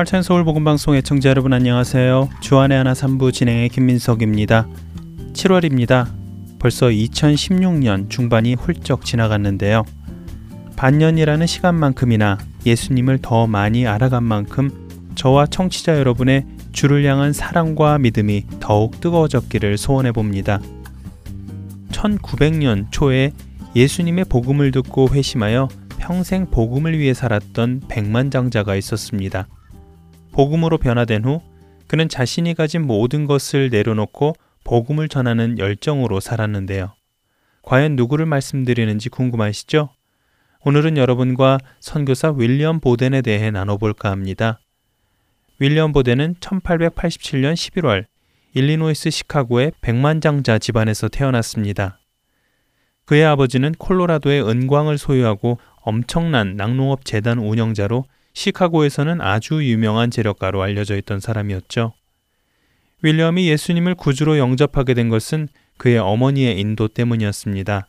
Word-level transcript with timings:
할텐 0.00 0.22
서울 0.22 0.44
복음 0.44 0.64
방송 0.64 0.96
애청자 0.96 1.28
여러분 1.28 1.52
안녕하세요. 1.52 2.30
주안의 2.40 2.78
하나 2.78 2.94
3부 2.94 3.34
진행의 3.34 3.68
김민석입니다. 3.68 4.66
7월입니다. 5.34 6.08
벌써 6.58 6.86
2016년 6.86 8.08
중반이 8.08 8.54
훌쩍 8.54 9.04
지나갔는데요. 9.04 9.84
반년이라는 10.76 11.46
시간만큼이나 11.46 12.38
예수님을 12.64 13.18
더 13.20 13.46
많이 13.46 13.86
알아간 13.86 14.24
만큼 14.24 14.70
저와 15.16 15.44
청취자 15.44 15.98
여러분의 15.98 16.46
주를 16.72 17.04
향한 17.04 17.34
사랑과 17.34 17.98
믿음이 17.98 18.46
더욱 18.58 19.02
뜨거워졌기를 19.02 19.76
소원해 19.76 20.12
봅니다. 20.12 20.62
1900년 21.90 22.86
초에 22.90 23.32
예수님의 23.76 24.24
복음을 24.30 24.70
듣고 24.70 25.10
회심하여 25.10 25.68
평생 25.98 26.46
복음을 26.46 26.98
위해 26.98 27.12
살았던 27.12 27.82
백만장자가 27.86 28.76
있었습니다. 28.76 29.46
복음으로 30.32 30.78
변화된 30.78 31.24
후 31.24 31.40
그는 31.86 32.08
자신이 32.08 32.54
가진 32.54 32.86
모든 32.86 33.26
것을 33.26 33.70
내려놓고 33.70 34.34
복음을 34.64 35.08
전하는 35.08 35.58
열정으로 35.58 36.20
살았는데요. 36.20 36.94
과연 37.62 37.96
누구를 37.96 38.26
말씀드리는지 38.26 39.08
궁금하시죠? 39.08 39.90
오늘은 40.64 40.96
여러분과 40.96 41.58
선교사 41.80 42.34
윌리엄 42.36 42.80
보덴에 42.80 43.22
대해 43.22 43.50
나눠볼까 43.50 44.10
합니다. 44.10 44.60
윌리엄 45.58 45.92
보덴은 45.92 46.36
1887년 46.40 47.54
11월 47.54 48.04
일리노이스 48.54 49.10
시카고의 49.10 49.72
백만장자 49.80 50.58
집안에서 50.58 51.08
태어났습니다. 51.08 51.98
그의 53.04 53.24
아버지는 53.24 53.72
콜로라도의 53.72 54.42
은광을 54.48 54.98
소유하고 54.98 55.58
엄청난 55.82 56.56
낙농업 56.56 57.04
재단 57.04 57.38
운영자로 57.38 58.04
시카고에서는 58.32 59.20
아주 59.20 59.64
유명한 59.64 60.10
재력가로 60.10 60.62
알려져 60.62 60.96
있던 60.96 61.20
사람이었죠. 61.20 61.92
윌리엄이 63.02 63.48
예수님을 63.48 63.94
구주로 63.94 64.38
영접하게 64.38 64.94
된 64.94 65.08
것은 65.08 65.48
그의 65.78 65.98
어머니의 65.98 66.60
인도 66.60 66.88
때문이었습니다. 66.88 67.88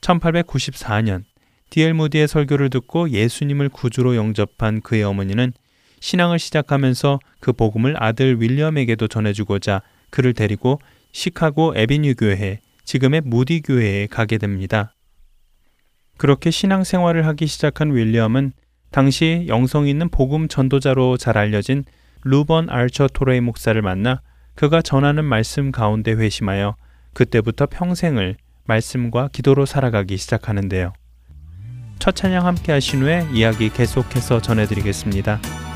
1894년 0.00 1.24
디엘 1.70 1.94
무디의 1.94 2.28
설교를 2.28 2.70
듣고 2.70 3.10
예수님을 3.10 3.68
구주로 3.68 4.16
영접한 4.16 4.80
그의 4.80 5.02
어머니는 5.04 5.52
신앙을 6.00 6.38
시작하면서 6.38 7.20
그 7.40 7.52
복음을 7.52 8.02
아들 8.02 8.40
윌리엄에게도 8.40 9.08
전해주고자 9.08 9.82
그를 10.10 10.32
데리고 10.32 10.80
시카고 11.12 11.74
에비뉴 11.76 12.14
교회, 12.14 12.60
지금의 12.84 13.22
무디 13.24 13.60
교회에 13.60 14.06
가게 14.06 14.38
됩니다. 14.38 14.94
그렇게 16.16 16.50
신앙 16.50 16.84
생활을 16.84 17.26
하기 17.26 17.46
시작한 17.46 17.94
윌리엄은 17.94 18.52
당시 18.90 19.44
영성 19.48 19.86
있는 19.86 20.08
복음 20.08 20.48
전도자로 20.48 21.16
잘 21.16 21.38
알려진 21.38 21.84
루번 22.24 22.68
알처 22.70 23.08
토레이 23.08 23.40
목사를 23.40 23.80
만나 23.80 24.20
그가 24.54 24.82
전하는 24.82 25.24
말씀 25.24 25.72
가운데 25.72 26.12
회심하여 26.12 26.76
그때부터 27.14 27.66
평생을 27.66 28.36
말씀과 28.64 29.28
기도로 29.32 29.66
살아가기 29.66 30.16
시작하는데요. 30.16 30.92
첫 31.98 32.16
찬양 32.16 32.46
함께 32.46 32.72
하신 32.72 33.02
후에 33.02 33.26
이야기 33.32 33.68
계속해서 33.68 34.40
전해드리겠습니다. 34.40 35.69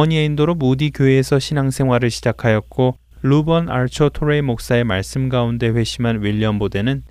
어머니의 0.00 0.24
인도로 0.26 0.54
무디 0.54 0.90
교회에서 0.90 1.38
신앙생활을 1.38 2.10
시작하였고 2.10 2.96
루번 3.20 3.68
알처 3.68 4.08
토레이 4.08 4.40
목사의 4.40 4.84
말씀 4.84 5.28
가운데 5.28 5.68
회심한 5.68 6.22
윌리엄 6.22 6.58
보데는 6.58 7.02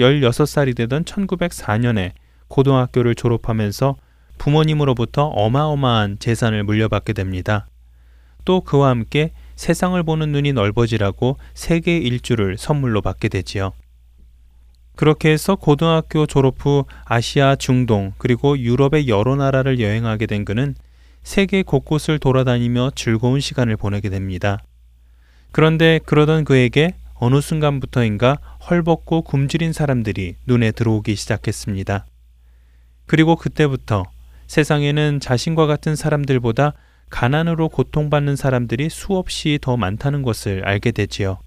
16살이 0.00 0.76
되던 0.76 1.04
1904년에 1.04 2.10
고등학교를 2.48 3.14
졸업하면서 3.14 3.96
부모님으로부터 4.38 5.26
어마어마한 5.26 6.18
재산을 6.18 6.64
물려받게 6.64 7.12
됩니다. 7.12 7.66
또 8.44 8.62
그와 8.62 8.88
함께 8.88 9.30
세상을 9.54 10.02
보는 10.02 10.32
눈이 10.32 10.54
넓어지라고 10.54 11.36
세계 11.54 11.98
일주를 11.98 12.56
선물로 12.58 13.00
받게 13.00 13.28
되지요. 13.28 13.74
그렇게 14.96 15.30
해서 15.30 15.54
고등학교 15.54 16.26
졸업 16.26 16.56
후 16.58 16.84
아시아, 17.04 17.54
중동, 17.54 18.12
그리고 18.18 18.58
유럽의 18.58 19.06
여러 19.06 19.36
나라를 19.36 19.78
여행하게 19.78 20.26
된 20.26 20.44
그는 20.44 20.74
세계 21.24 21.62
곳곳을 21.62 22.18
돌아다니며 22.18 22.92
즐거운 22.94 23.40
시간을 23.40 23.76
보내게 23.76 24.10
됩니다. 24.10 24.62
그런데 25.50 25.98
그러던 26.04 26.44
그에게 26.44 26.94
어느 27.14 27.40
순간부터인가 27.40 28.38
헐벗고 28.68 29.22
굶주린 29.22 29.72
사람들이 29.72 30.36
눈에 30.46 30.70
들어오기 30.70 31.16
시작했습니다. 31.16 32.06
그리고 33.06 33.36
그때부터 33.36 34.04
세상에는 34.46 35.20
자신과 35.20 35.66
같은 35.66 35.96
사람들보다 35.96 36.74
가난으로 37.08 37.68
고통받는 37.70 38.36
사람들이 38.36 38.90
수없이 38.90 39.58
더 39.60 39.76
많다는 39.76 40.22
것을 40.22 40.66
알게 40.66 40.92
되지요. 40.92 41.38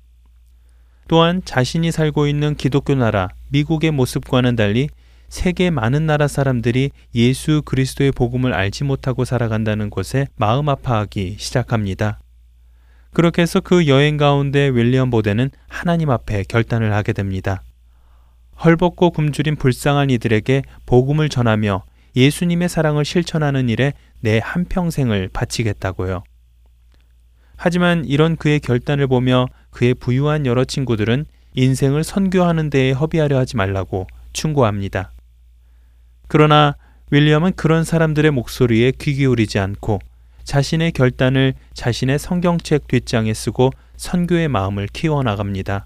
또한 1.07 1.41
자신이 1.45 1.91
살고 1.91 2.27
있는 2.27 2.55
기독교 2.55 2.95
나라 2.95 3.29
미국의 3.49 3.91
모습과는 3.91 4.55
달리 4.55 4.89
세계 5.29 5.69
많은 5.69 6.05
나라 6.05 6.27
사람들이 6.27 6.91
예수 7.13 7.61
그리스도의 7.65 8.11
복음을 8.11 8.53
알지 8.53 8.83
못하고 8.85 9.25
살아간다는 9.25 9.89
것에 9.89 10.27
마음 10.35 10.69
아파하기 10.69 11.35
시작합니다. 11.37 12.19
그렇게 13.13 13.41
해서 13.41 13.59
그 13.59 13.87
여행 13.87 14.17
가운데 14.17 14.67
윌리엄 14.69 15.09
보데는 15.09 15.49
하나님 15.67 16.09
앞에 16.09 16.43
결단을 16.43 16.93
하게 16.93 17.13
됩니다. 17.13 17.61
헐벗고 18.63 19.11
굶주린 19.11 19.55
불쌍한 19.55 20.09
이들에게 20.09 20.63
복음을 20.85 21.29
전하며 21.29 21.83
예수님의 22.15 22.69
사랑을 22.69 23.05
실천하는 23.05 23.69
일에 23.69 23.93
내 24.21 24.39
한평생을 24.43 25.29
바치겠다고요. 25.31 26.23
하지만 27.55 28.05
이런 28.05 28.35
그의 28.35 28.59
결단을 28.59 29.07
보며 29.07 29.47
그의 29.71 29.93
부유한 29.93 30.45
여러 30.45 30.63
친구들은 30.63 31.25
인생을 31.53 32.03
선교하는 32.03 32.69
데에 32.69 32.91
허비하려 32.91 33.37
하지 33.37 33.57
말라고 33.57 34.07
충고합니다. 34.33 35.11
그러나 36.27 36.75
윌리엄은 37.11 37.53
그런 37.55 37.83
사람들의 37.83 38.31
목소리에 38.31 38.91
귀 38.99 39.13
기울이지 39.13 39.59
않고 39.59 39.99
자신의 40.43 40.91
결단을 40.91 41.53
자신의 41.73 42.19
성경책 42.19 42.87
뒷장에 42.87 43.33
쓰고 43.33 43.71
선교의 43.97 44.47
마음을 44.47 44.87
키워나갑니다. 44.87 45.85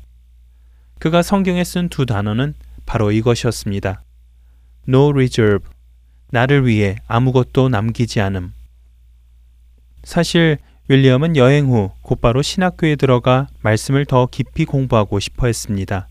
그가 0.99 1.21
성경에 1.21 1.63
쓴 1.63 1.89
두 1.89 2.05
단어는 2.05 2.53
바로 2.85 3.11
이것이었습니다. 3.11 4.03
No 4.87 5.09
reserve. 5.09 5.67
나를 6.31 6.65
위해 6.65 6.95
아무것도 7.07 7.69
남기지 7.69 8.21
않음. 8.21 8.53
사실 10.03 10.57
윌리엄은 10.87 11.37
여행 11.37 11.67
후 11.67 11.91
곧바로 12.01 12.41
신학교에 12.41 12.95
들어가 12.95 13.47
말씀을 13.61 14.05
더 14.05 14.27
깊이 14.27 14.65
공부하고 14.65 15.19
싶어 15.19 15.47
했습니다. 15.47 16.07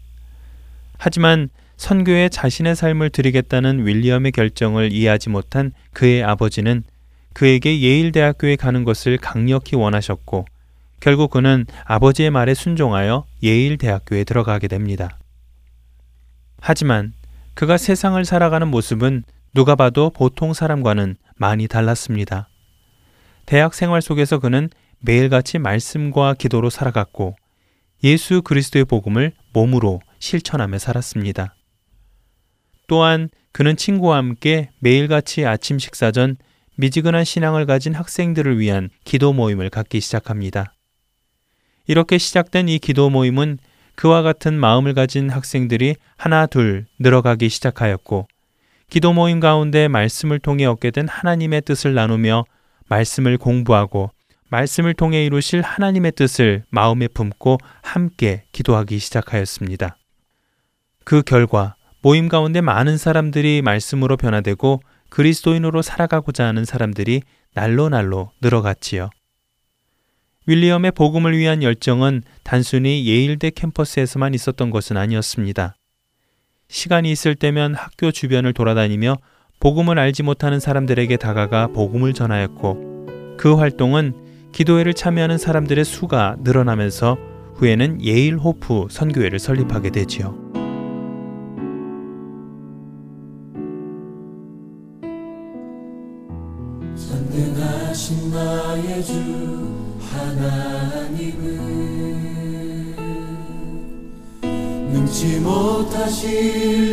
하지만 0.99 1.51
선교에 1.81 2.29
자신의 2.29 2.77
삶을 2.77 3.09
드리겠다는 3.09 3.87
윌리엄의 3.87 4.33
결정을 4.33 4.93
이해하지 4.93 5.31
못한 5.31 5.73
그의 5.95 6.23
아버지는 6.23 6.83
그에게 7.33 7.81
예일대학교에 7.81 8.57
가는 8.57 8.85
것을 8.85 9.17
강력히 9.17 9.77
원하셨고 9.77 10.45
결국 11.01 11.31
그는 11.31 11.65
아버지의 11.87 12.31
말에 12.31 12.53
순종하여 12.53 13.25
예일대학교에 13.43 14.25
들어가게 14.25 14.69
됩니다. 14.69 15.19
하지만 16.61 17.15
그가 17.55 17.79
세상을 17.79 18.23
살아가는 18.27 18.69
모습은 18.69 19.25
누가 19.55 19.75
봐도 19.75 20.11
보통 20.11 20.53
사람과는 20.53 21.17
많이 21.37 21.67
달랐습니다. 21.67 22.51
대학 23.47 23.73
생활 23.73 24.03
속에서 24.03 24.39
그는 24.39 24.69
매일같이 24.99 25.59
말씀과 25.59 26.35
기도로 26.35 26.69
살아갔고 26.69 27.37
예수 28.05 28.43
그리스도의 28.43 28.85
복음을 28.85 29.33
몸으로 29.55 30.01
실천하며 30.19 30.79
살았습니다. 30.79 31.55
또한 32.91 33.29
그는 33.53 33.77
친구와 33.77 34.17
함께 34.17 34.71
매일같이 34.81 35.47
아침 35.47 35.79
식사 35.79 36.11
전 36.11 36.37
미지근한 36.75 37.23
신앙을 37.23 37.65
가진 37.65 37.95
학생들을 37.95 38.59
위한 38.59 38.91
기도 39.05 39.33
모임을 39.33 39.71
갖기 39.71 40.01
시작합니다. 40.01 40.73
이렇게 41.87 42.19
시작된 42.19 42.69
이 42.69 42.81
기도 42.81 43.09
모임은 43.09 43.59
그와 43.95 44.23
같은 44.23 44.59
마음을 44.59 44.95
가진 44.95 45.31
학생들이 45.31 45.95
하나 46.17 46.47
둘 46.47 46.87
늘어가기 46.99 47.49
시작하였고 47.49 48.27
기도 48.89 49.13
모임 49.13 49.39
가운데 49.39 49.87
말씀을 49.87 50.41
통해 50.41 50.65
얻게 50.65 50.91
된 50.91 51.07
하나님의 51.07 51.63
뜻을 51.63 51.95
나누며 51.95 52.45
말씀을 52.89 53.39
공부하고 53.39 54.11
말씀을 54.49 54.95
통해 54.95 55.25
이루실 55.27 55.63
하나님의 55.63 56.11
뜻을 56.17 56.65
마음에 56.71 57.07
품고 57.07 57.59
함께 57.83 58.43
기도하기 58.51 58.99
시작하였습니다. 58.99 59.97
그 61.05 61.23
결과 61.23 61.77
모임 62.03 62.29
가운데 62.29 62.61
많은 62.61 62.97
사람들이 62.97 63.63
말씀으로 63.63 64.17
변화되고 64.17 64.81
그리스도인으로 65.11 65.83
살아가고자 65.83 66.47
하는 66.47 66.65
사람들이 66.65 67.23
날로 67.55 67.89
날로 67.89 68.31
늘어갔지요. 68.41 69.11
윌리엄의 70.47 70.93
복음을 70.93 71.37
위한 71.37 71.63
열정은 71.63 72.23
단순히 72.43 73.07
예일대 73.07 73.51
캠퍼스에서만 73.51 74.35
있었던 74.35 74.71
것은 74.71 74.97
아니었습니다. 74.97 75.75
시간이 76.69 77.11
있을 77.11 77.35
때면 77.35 77.75
학교 77.75 78.11
주변을 78.11 78.55
돌아다니며 78.55 79.17
복음을 79.59 79.99
알지 79.99 80.23
못하는 80.23 80.59
사람들에게 80.59 81.17
다가가 81.19 81.69
복음을 81.69 82.15
전하였고 82.15 83.37
그 83.37 83.55
활동은 83.55 84.51
기도회를 84.53 84.95
참여하는 84.95 85.37
사람들의 85.37 85.85
수가 85.85 86.37
늘어나면서 86.41 87.19
후에는 87.57 88.03
예일 88.03 88.39
호프 88.39 88.87
선교회를 88.91 89.39
설립하게 89.39 89.91
되지요. 89.91 90.50
나의 98.81 99.05
주 99.05 99.13
하나님은 100.01 101.37
능치 104.93 105.41
못하실 105.41 106.31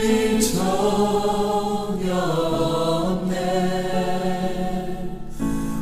일 0.03 0.41
전혀 0.41 2.13
없네. 3.24 3.77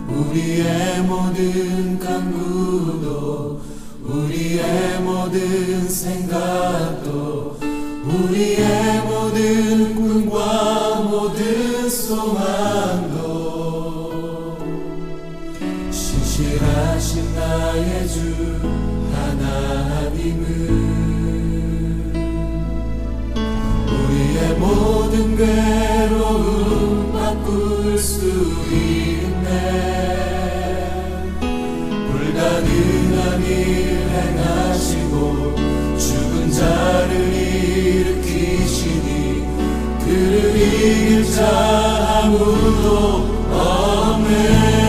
우리의 0.08 1.02
모든 1.04 1.98
간구도 2.00 3.62
우리의 4.04 5.02
모든 5.02 5.90
생각도 5.90 7.58
우리의 8.06 9.02
모든 9.08 9.96
꿈과 9.96 11.02
모든 11.10 11.90
소망 11.90 13.05
모든 25.16 25.38
괴로움 25.38 27.14
바꿀 27.14 27.98
수 27.98 28.26
있네. 28.70 29.46
불가능한 32.12 33.42
일 33.46 34.10
행하시고 34.10 35.56
죽은 35.98 36.52
자를 36.52 37.34
일으키시니 37.34 39.08
그를 40.04 40.54
이길 40.58 41.32
자 41.32 42.24
아무도 42.24 42.90
없네 43.52 44.85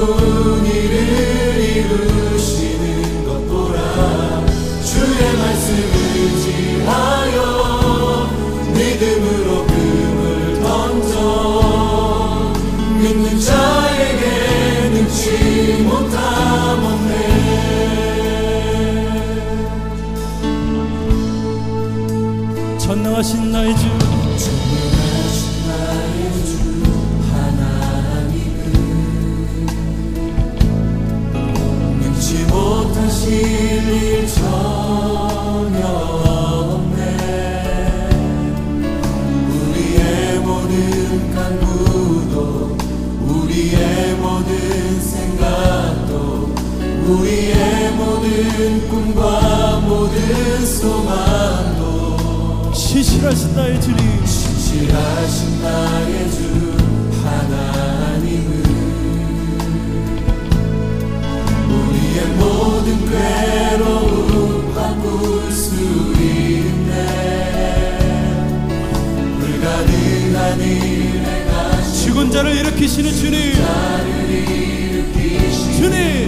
좋은 0.00 0.64
일을 0.64 1.60
이루시는 1.60 3.26
것 3.26 3.46
보라 3.46 4.46
주의 4.82 5.20
말씀 5.36 5.74
의지하여 6.16 7.38
믿음으로 8.72 9.48
금을 9.66 10.62
던져 10.62 11.12
믿는 12.98 13.24
자에게 13.38 14.24
능치 14.88 15.82
못함 15.82 16.18
없네. 16.82 17.12
전능하신 22.78 23.52
나의 23.52 23.76
주 23.76 24.09
모든 48.60 48.88
꿈과 48.90 49.80
모든 49.86 50.66
소망도 50.66 52.18
신실하신 52.74 53.54
나의 53.54 53.80
주님. 53.80 54.26
신실하신 54.26 55.62
나의 55.62 56.30
주 56.30 56.76
하나님은 57.24 58.62
우리의 61.70 62.26
모든 62.36 62.86
괴로움 63.08 64.74
바꿀 64.74 65.50
수 65.50 65.74
있네. 66.20 66.92
불가능한 69.40 70.60
일 70.60 71.22
행하시 71.24 72.04
죽은 72.04 72.30
자를 72.30 72.54
일으키시는 72.56 73.10
주님. 73.14 73.54
주님 75.78 76.19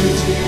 말 0.00 0.39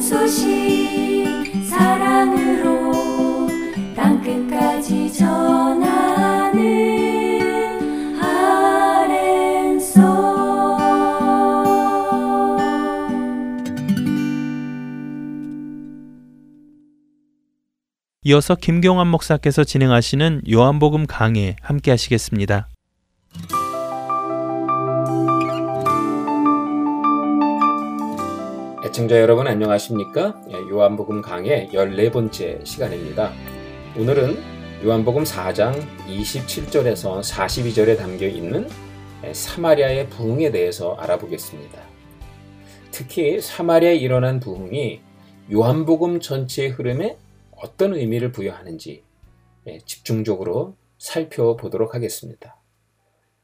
소식 0.00 1.26
사랑으로 1.64 3.48
땅끝까지 3.94 5.12
전하는 5.12 6.60
아랜소 8.18 10.00
이어서 18.24 18.54
김경환 18.54 19.06
목사께서 19.08 19.64
진행하시는 19.64 20.42
요한복음 20.50 21.06
강해 21.06 21.56
함께 21.60 21.90
하시겠습니다. 21.90 22.68
애청자 29.00 29.18
여러분 29.18 29.46
안녕하십니까? 29.46 30.42
예, 30.50 30.56
요한복음 30.56 31.22
강의 31.22 31.70
14번째 31.72 32.66
시간입니다. 32.66 33.32
오늘은 33.96 34.36
요한복음 34.84 35.24
4장 35.24 35.72
27절에서 36.06 37.22
42절에 37.22 37.96
담겨 37.96 38.26
있는 38.26 38.68
예, 39.24 39.32
사마리아의 39.32 40.10
부흥에 40.10 40.50
대해서 40.50 40.96
알아보겠습니다. 40.96 41.80
특히 42.90 43.40
사마리아에 43.40 43.96
일어난 43.96 44.38
부흥이 44.38 45.00
요한복음 45.50 46.20
전체의 46.20 46.68
흐름에 46.68 47.16
어떤 47.52 47.94
의미를 47.94 48.32
부여하는지 48.32 49.02
예, 49.68 49.78
집중적으로 49.86 50.76
살펴보도록 50.98 51.94
하겠습니다. 51.94 52.60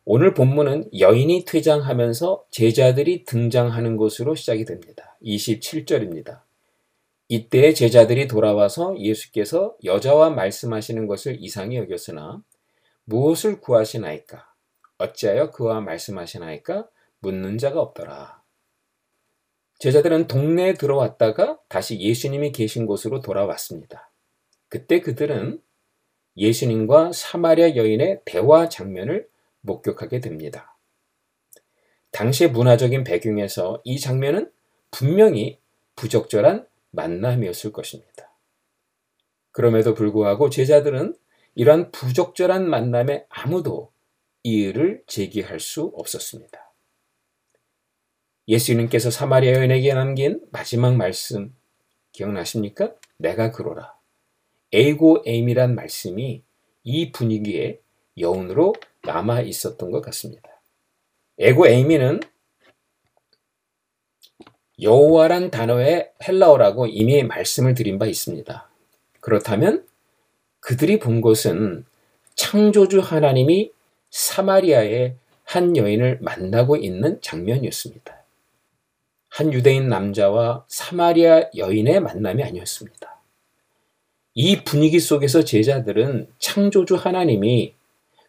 오늘 0.04 0.34
본문은 0.34 0.90
여인이 0.98 1.46
퇴장하면서 1.46 2.44
제자들이 2.50 3.24
등장하는 3.24 3.96
것으로 3.96 4.34
시작이 4.34 4.66
됩니다. 4.66 5.05
27절입니다. 5.22 6.42
이때 7.28 7.72
제자들이 7.72 8.28
돌아와서 8.28 8.94
예수께서 8.98 9.76
여자와 9.84 10.30
말씀하시는 10.30 11.06
것을 11.06 11.36
이상히 11.40 11.76
여겼으나 11.76 12.42
무엇을 13.04 13.60
구하시나이까? 13.60 14.46
어찌하여 14.98 15.50
그와 15.50 15.80
말씀하시나이까? 15.80 16.88
묻는 17.20 17.58
자가 17.58 17.80
없더라. 17.80 18.42
제자들은 19.78 20.26
동네에 20.26 20.74
들어왔다가 20.74 21.58
다시 21.68 22.00
예수님이 22.00 22.52
계신 22.52 22.86
곳으로 22.86 23.20
돌아왔습니다. 23.20 24.10
그때 24.68 25.00
그들은 25.00 25.60
예수님과 26.36 27.12
사마리아 27.12 27.76
여인의 27.76 28.20
대화 28.24 28.68
장면을 28.68 29.28
목격하게 29.60 30.20
됩니다. 30.20 30.78
당시의 32.12 32.50
문화적인 32.50 33.04
배경에서 33.04 33.80
이 33.84 33.98
장면은 33.98 34.50
분명히 34.90 35.58
부적절한 35.96 36.66
만남이었을 36.90 37.72
것입니다. 37.72 38.30
그럼에도 39.52 39.94
불구하고 39.94 40.50
제자들은 40.50 41.16
이러한 41.54 41.90
부적절한 41.90 42.68
만남에 42.68 43.26
아무도 43.28 43.92
이의를 44.42 45.02
제기할 45.06 45.60
수 45.60 45.92
없었습니다. 45.96 46.72
예수님께서 48.48 49.10
사마리아 49.10 49.54
여인에게 49.54 49.92
남긴 49.94 50.40
마지막 50.52 50.94
말씀 50.94 51.54
기억나십니까? 52.12 52.94
내가 53.18 53.50
그로라. 53.50 53.94
에이고 54.72 55.22
에임이란 55.26 55.74
말씀이 55.74 56.42
이 56.84 57.12
분위기에 57.12 57.80
여운으로 58.18 58.74
남아 59.02 59.40
있었던 59.42 59.90
것 59.90 60.00
같습니다. 60.02 60.60
에고 61.38 61.66
에이미는 61.66 62.20
여호와란 64.80 65.50
단어의 65.50 66.10
헬라어라고 66.26 66.86
이미 66.86 67.22
말씀을 67.22 67.74
드린 67.74 67.98
바 67.98 68.06
있습니다. 68.06 68.68
그렇다면 69.20 69.86
그들이 70.60 70.98
본 70.98 71.20
것은 71.20 71.84
창조주 72.34 73.00
하나님이 73.00 73.70
사마리아의 74.10 75.14
한 75.44 75.76
여인을 75.76 76.18
만나고 76.20 76.76
있는 76.76 77.20
장면이었습니다. 77.22 78.16
한 79.28 79.52
유대인 79.52 79.88
남자와 79.88 80.64
사마리아 80.68 81.50
여인의 81.56 82.00
만남이 82.00 82.42
아니었습니다. 82.42 83.16
이 84.34 84.64
분위기 84.64 84.98
속에서 84.98 85.44
제자들은 85.44 86.28
창조주 86.38 86.96
하나님이 86.96 87.74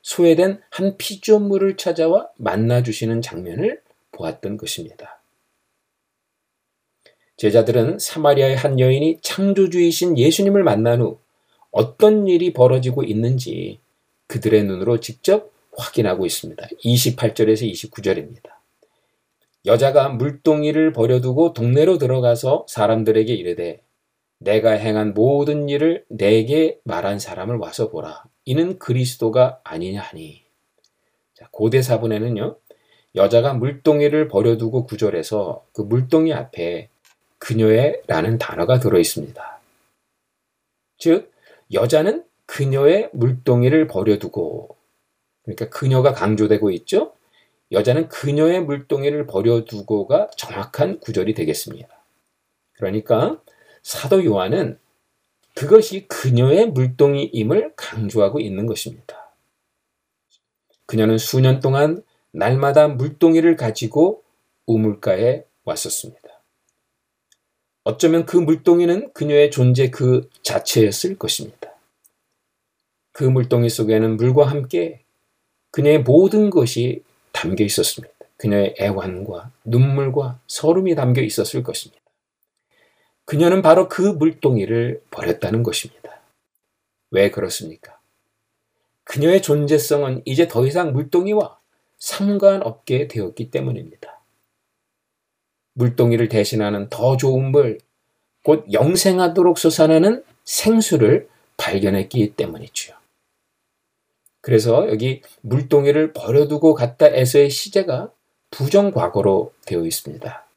소외된 0.02 0.62
한 0.70 0.98
피조물을 0.98 1.76
찾아와 1.76 2.30
만나주시는 2.38 3.22
장면을 3.22 3.82
보았던 4.12 4.58
것입니다. 4.58 5.17
제자들은 7.38 8.00
사마리아의 8.00 8.56
한 8.56 8.80
여인이 8.80 9.20
창조주이신 9.22 10.18
예수님을 10.18 10.64
만난 10.64 11.02
후 11.02 11.20
어떤 11.72 12.28
일이 12.28 12.52
벌어지고 12.52 13.04
있는지 13.04 13.80
그들의 14.26 14.64
눈으로 14.64 15.00
직접 15.00 15.52
확인하고 15.78 16.26
있습니다. 16.26 16.68
28절에서 16.84 17.72
29절입니다. 17.72 18.58
여자가 19.68 20.10
물동이를 20.10 20.94
버려두고 20.94 21.54
동네로 21.54 22.00
들어가서 22.00 22.66
사람들에게 22.68 23.34
이르되 23.34 23.82
내가 24.40 24.72
행한 24.72 25.14
모든 25.14 25.70
일을 25.70 26.06
내게 26.10 26.80
말한 26.84 27.20
사람을 27.20 27.58
와서 27.58 27.90
보라. 27.90 28.24
이는 28.46 28.80
그리스도가 28.80 29.60
아니냐 29.64 30.02
하니. 30.02 30.44
자, 31.36 31.48
고대 31.52 31.82
사본에는요. 31.82 32.58
여자가 33.16 33.54
물동이를 33.54 34.28
버려두고 34.28 34.86
구절에서 34.86 35.66
그 35.74 35.82
물동이 35.82 36.34
앞에 36.34 36.90
그녀의 37.40 38.02
라는 38.08 38.38
단어가 38.38 38.80
들어 38.80 39.00
있습니다. 39.00 39.60
즉 40.98 41.32
여자는 41.74 42.26
그녀의 42.46 43.10
물동이를 43.14 43.88
버려두고 43.88 44.76
그러니까 45.44 45.70
그녀가 45.70 46.14
강조되고 46.14 46.72
있죠. 46.72 47.14
여자는 47.72 48.08
그녀의 48.10 48.64
물동이를 48.64 49.28
버려두고가 49.28 50.30
정확한 50.38 51.00
구절이 51.00 51.34
되겠습니다. 51.34 51.90
그러니까 52.74 53.42
사도 53.84 54.24
요한은 54.24 54.80
그것이 55.56 56.08
그녀의 56.08 56.68
물동이임을 56.68 57.74
강조하고 57.76 58.40
있는 58.40 58.66
것입니다. 58.68 59.32
그녀는 60.86 61.18
수년 61.18 61.60
동안 61.60 62.04
날마다 62.32 62.88
물동이를 62.88 63.56
가지고 63.56 64.24
우물가에 64.66 65.44
왔었습니다. 65.64 66.27
어쩌면 67.88 68.26
그 68.26 68.36
물동이는 68.36 69.14
그녀의 69.14 69.50
존재 69.50 69.90
그 69.90 70.30
자체였을 70.42 71.18
것입니다. 71.18 71.72
그 73.14 73.24
물동이 73.24 73.70
속에는 73.70 74.18
물과 74.18 74.46
함께 74.46 75.06
그녀의 75.72 76.00
모든 76.00 76.50
것이 76.50 77.02
담겨 77.32 77.64
있었습니다. 77.64 78.14
그녀의 78.36 78.76
애환과 78.78 79.52
눈물과 79.64 80.38
서름이 80.48 80.96
담겨 80.96 81.22
있었을 81.22 81.64
것입니다. 81.64 82.04
그녀는 83.24 83.62
바로 83.62 83.88
그 83.88 84.02
물동이를 84.02 85.02
버렸다는 85.10 85.64
것입니다. 85.64 86.20
왜 87.12 87.32
그렇습니까? 87.32 87.98
그녀의 89.06 89.42
존재성은 89.42 90.24
이제 90.26 90.50
더 90.50 90.68
이상 90.68 90.92
물동이와 90.92 91.58
상관없게 92.00 93.08
되었기 93.08 93.50
때문입니다. 93.50 94.18
물동이를 95.78 96.28
대신하는 96.28 96.90
더 96.90 97.18
좋은 97.18 97.52
물, 97.52 97.78
곧 98.48 98.64
영생하도록 98.72 99.58
솟아나는 99.58 100.24
생수를 100.46 101.28
발견했기 101.58 102.36
때문이지요. 102.38 102.96
그래서 104.40 104.88
여기 104.88 105.22
물동이를 105.42 106.14
버려두고 106.14 106.74
갔다 106.74 107.08
에서의 107.08 107.50
시제가 107.50 108.10
부정과거로 108.52 109.52
되어 109.66 109.84
있습니다. 109.84 110.48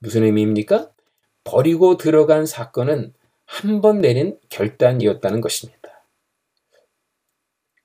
무슨 0.00 0.24
의미입니까? 0.24 0.90
버리고 1.44 1.96
들어간 1.96 2.44
사건은 2.44 3.14
한 3.46 3.80
번 3.80 4.00
내린 4.00 4.36
결단이었다는 4.48 5.40
것입니다. 5.40 6.02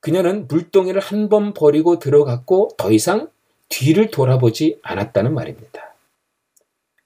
그녀는 0.00 0.48
물동이를 0.48 1.00
한 1.00 1.28
번 1.28 1.54
버리고 1.54 2.00
들어갔고 2.00 2.70
더 2.76 2.90
이상 2.90 3.30
뒤를 3.68 4.10
돌아보지 4.10 4.80
않았다는 4.82 5.32
말입니다. 5.32 5.94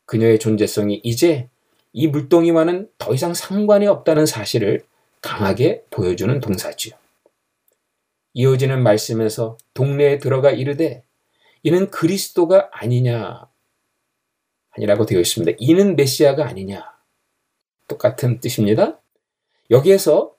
그녀의 0.07 0.39
존재성이 0.39 0.99
이제 1.05 1.51
이 1.93 2.07
물동이와는 2.07 2.91
더 2.99 3.15
이상 3.15 3.35
상관이 3.35 3.87
없다는 3.87 4.27
사실을 4.27 4.85
강하게 5.21 5.85
보여주는 5.91 6.39
동사지요. 6.41 6.95
이어지는 8.35 8.83
말씀에서 8.83 9.59
동네에 9.75 10.19
들어가 10.19 10.51
이르되 10.51 11.05
이는 11.63 11.91
그리스도가 11.91 12.71
아니냐 12.73 13.47
아니라고 14.71 15.05
되어 15.07 15.21
있습니다. 15.21 15.57
이는 15.59 15.97
메시아가 15.97 16.47
아니냐 16.47 16.91
똑같은 17.89 18.41
뜻입니다. 18.41 18.99
여기에서 19.71 20.35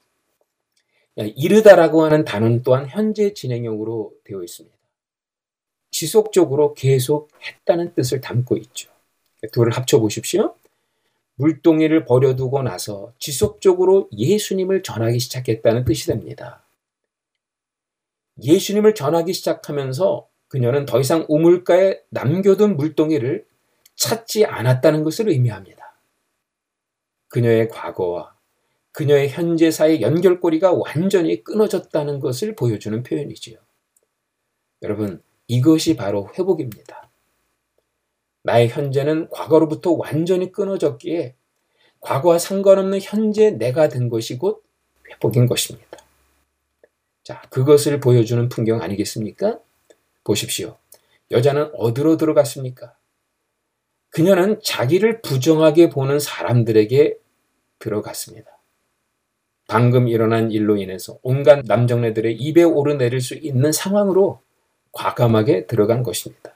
이르다라고 1.15 2.03
하는 2.03 2.25
단어는 2.25 2.63
또한 2.63 2.87
현재 2.89 3.33
진행형으로 3.33 4.13
되어 4.23 4.43
있습니다. 4.43 4.75
지속적으로 5.91 6.73
계속 6.73 7.29
했다는 7.41 7.93
뜻을 7.93 8.19
담고 8.19 8.57
있죠. 8.57 8.89
둘을 9.51 9.71
합쳐 9.71 9.99
보십시오. 9.99 10.55
물동이를 11.35 12.05
버려두고 12.05 12.61
나서 12.61 13.13
지속적으로 13.19 14.09
예수님을 14.15 14.83
전하기 14.83 15.19
시작했다는 15.19 15.85
뜻이 15.85 16.07
됩니다. 16.07 16.63
예수님을 18.41 18.95
전하기 18.95 19.33
시작하면서 19.33 20.27
그녀는 20.47 20.85
더 20.85 20.99
이상 20.99 21.25
우물가에 21.29 22.01
남겨둔 22.09 22.77
물동이를 22.77 23.45
찾지 23.95 24.45
않았다는 24.45 25.03
것을 25.03 25.29
의미합니다. 25.29 25.95
그녀의 27.29 27.69
과거와 27.69 28.33
그녀의 28.91 29.29
현재 29.29 29.71
사이 29.71 30.01
연결고리가 30.01 30.71
완전히 30.73 31.43
끊어졌다는 31.43 32.19
것을 32.19 32.55
보여주는 32.55 33.01
표현이지요. 33.01 33.57
여러분, 34.83 35.21
이것이 35.47 35.95
바로 35.95 36.29
회복입니다. 36.37 37.02
나의 38.43 38.69
현재는 38.69 39.29
과거로부터 39.29 39.91
완전히 39.91 40.51
끊어졌기에 40.51 41.36
과거와 42.01 42.38
상관없는 42.38 42.99
현재 43.01 43.51
내가 43.51 43.88
된 43.88 44.10
것이 44.10 44.38
곧 44.38 44.63
회복인 45.10 45.47
것입니다. 45.47 45.97
자, 47.23 47.41
그것을 47.49 48.01
보여주는 48.01 48.49
풍경 48.49 48.82
아니겠습니까? 48.82 49.60
보십시오. 50.25 50.77
여자는 51.32 51.71
어디로 51.73 52.17
들어갔습니까? 52.17 52.95
그녀는 54.10 54.60
자기를 54.62 55.21
부정하게 55.21 55.89
보는 55.89 56.19
사람들에게 56.19 57.17
들어갔습니다. 57.79 58.51
방금 59.67 60.08
일어난 60.08 60.51
일로 60.51 60.77
인해서 60.77 61.17
온갖 61.23 61.63
남정네들의 61.65 62.36
입에 62.36 62.63
오르내릴 62.63 63.21
수 63.21 63.36
있는 63.36 63.71
상황으로 63.71 64.41
과감하게 64.91 65.65
들어간 65.65 66.03
것입니다. 66.03 66.52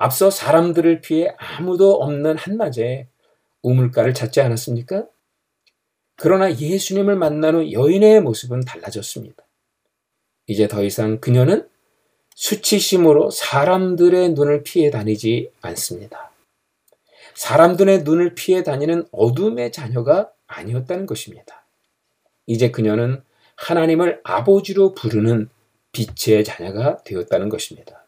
앞서 0.00 0.30
사람들을 0.30 1.02
피해 1.02 1.30
아무도 1.36 1.92
없는 1.96 2.38
한낮에 2.38 3.06
우물가를 3.60 4.14
찾지 4.14 4.40
않았습니까? 4.40 5.04
그러나 6.16 6.50
예수님을 6.50 7.16
만난 7.16 7.54
후 7.54 7.70
여인의 7.70 8.22
모습은 8.22 8.60
달라졌습니다. 8.60 9.44
이제 10.46 10.68
더 10.68 10.82
이상 10.82 11.20
그녀는 11.20 11.68
수치심으로 12.34 13.30
사람들의 13.30 14.30
눈을 14.30 14.62
피해 14.62 14.90
다니지 14.90 15.50
않습니다. 15.60 16.30
사람들의 17.34 18.02
눈을 18.04 18.34
피해 18.34 18.62
다니는 18.62 19.06
어둠의 19.12 19.70
자녀가 19.70 20.32
아니었다는 20.46 21.04
것입니다. 21.04 21.62
이제 22.46 22.70
그녀는 22.70 23.22
하나님을 23.56 24.22
아버지로 24.24 24.94
부르는 24.94 25.50
빛의 25.92 26.44
자녀가 26.44 27.02
되었다는 27.04 27.50
것입니다. 27.50 27.99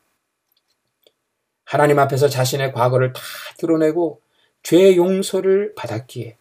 하나님 1.73 1.99
앞에서 1.99 2.29
자신의 2.29 2.75
과거를 2.75 3.15
다 3.15 3.23
드러내고 3.57 4.21
죄의 4.63 4.99
용서를 4.99 5.75
받았기에 5.75 6.37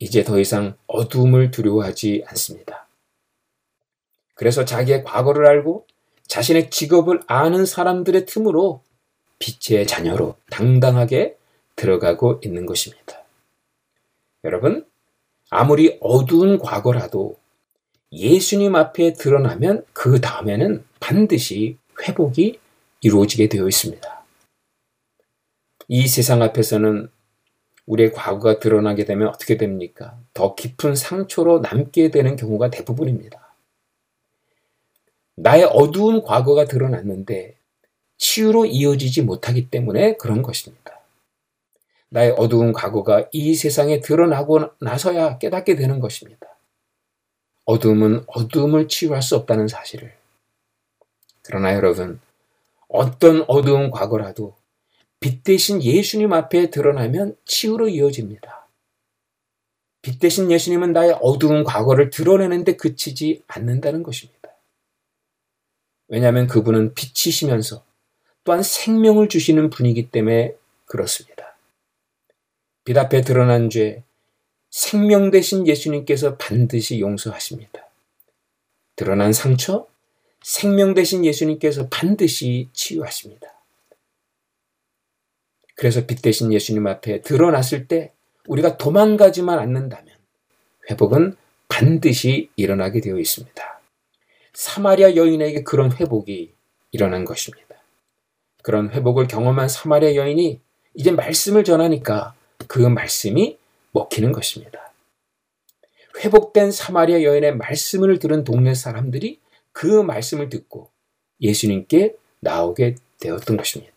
이제 0.00 0.24
더 0.24 0.40
이상 0.40 0.74
어둠을 0.88 1.52
두려워하지 1.52 2.24
않습니다. 2.26 2.88
그래서 4.34 4.64
자기의 4.64 5.04
과거를 5.04 5.46
알고 5.46 5.86
자신의 6.26 6.70
직업을 6.70 7.20
아는 7.28 7.64
사람들의 7.64 8.26
틈으로 8.26 8.82
빛의 9.38 9.86
자녀로 9.86 10.34
당당하게 10.50 11.36
들어가고 11.76 12.40
있는 12.42 12.66
것입니다. 12.66 13.22
여러분, 14.42 14.84
아무리 15.48 15.96
어두운 16.00 16.58
과거라도 16.58 17.38
예수님 18.10 18.74
앞에 18.74 19.12
드러나면 19.12 19.84
그 19.92 20.20
다음에는 20.20 20.84
반드시 20.98 21.78
회복이 22.02 22.58
이루어지게 23.02 23.48
되어 23.48 23.68
있습니다. 23.68 24.15
이 25.88 26.06
세상 26.08 26.42
앞에서는 26.42 27.08
우리의 27.86 28.12
과거가 28.12 28.58
드러나게 28.58 29.04
되면 29.04 29.28
어떻게 29.28 29.56
됩니까? 29.56 30.18
더 30.34 30.54
깊은 30.54 30.96
상처로 30.96 31.60
남게 31.60 32.10
되는 32.10 32.34
경우가 32.36 32.70
대부분입니다. 32.70 33.54
나의 35.36 35.64
어두운 35.64 36.22
과거가 36.22 36.64
드러났는데 36.64 37.56
치유로 38.18 38.66
이어지지 38.66 39.22
못하기 39.22 39.70
때문에 39.70 40.16
그런 40.16 40.42
것입니다. 40.42 41.00
나의 42.08 42.34
어두운 42.38 42.72
과거가 42.72 43.28
이 43.32 43.54
세상에 43.54 44.00
드러나고 44.00 44.70
나서야 44.80 45.38
깨닫게 45.38 45.76
되는 45.76 46.00
것입니다. 46.00 46.46
어둠은 47.64 48.24
어둠을 48.26 48.88
치유할 48.88 49.22
수 49.22 49.36
없다는 49.36 49.68
사실을. 49.68 50.14
그러나 51.42 51.74
여러분, 51.74 52.20
어떤 52.88 53.44
어두운 53.48 53.90
과거라도 53.90 54.56
빛 55.20 55.42
대신 55.42 55.82
예수님 55.82 56.32
앞에 56.32 56.70
드러나면 56.70 57.36
치유로 57.44 57.88
이어집니다. 57.88 58.68
빛 60.02 60.18
대신 60.20 60.50
예수님은 60.50 60.92
나의 60.92 61.18
어두운 61.20 61.64
과거를 61.64 62.10
드러내는데 62.10 62.76
그치지 62.76 63.42
않는다는 63.46 64.02
것입니다. 64.02 64.36
왜냐하면 66.08 66.46
그분은 66.46 66.94
빛이시면서 66.94 67.84
또한 68.44 68.62
생명을 68.62 69.28
주시는 69.28 69.70
분이기 69.70 70.10
때문에 70.10 70.54
그렇습니다. 70.84 71.56
빛 72.84 72.96
앞에 72.96 73.22
드러난 73.22 73.68
죄, 73.68 74.04
생명 74.70 75.32
대신 75.32 75.66
예수님께서 75.66 76.36
반드시 76.36 77.00
용서하십니다. 77.00 77.88
드러난 78.94 79.32
상처, 79.32 79.88
생명 80.42 80.94
대신 80.94 81.24
예수님께서 81.24 81.88
반드시 81.88 82.68
치유하십니다. 82.72 83.55
그래서 85.76 86.06
빛 86.06 86.22
대신 86.22 86.52
예수님 86.52 86.86
앞에 86.86 87.20
드러났을 87.20 87.86
때 87.86 88.12
우리가 88.48 88.76
도망가지만 88.78 89.58
않는다면 89.58 90.08
회복은 90.90 91.36
반드시 91.68 92.50
일어나게 92.56 93.00
되어 93.00 93.18
있습니다. 93.18 93.80
사마리아 94.54 95.14
여인에게 95.14 95.62
그런 95.62 95.92
회복이 95.92 96.52
일어난 96.92 97.24
것입니다. 97.24 97.76
그런 98.62 98.90
회복을 98.90 99.28
경험한 99.28 99.68
사마리아 99.68 100.14
여인이 100.14 100.60
이제 100.94 101.10
말씀을 101.10 101.62
전하니까 101.62 102.34
그 102.66 102.78
말씀이 102.78 103.58
먹히는 103.92 104.32
것입니다. 104.32 104.92
회복된 106.18 106.70
사마리아 106.70 107.22
여인의 107.22 107.56
말씀을 107.56 108.18
들은 108.18 108.44
동네 108.44 108.74
사람들이 108.74 109.40
그 109.72 109.86
말씀을 109.86 110.48
듣고 110.48 110.90
예수님께 111.42 112.16
나오게 112.40 112.94
되었던 113.20 113.58
것입니다. 113.58 113.95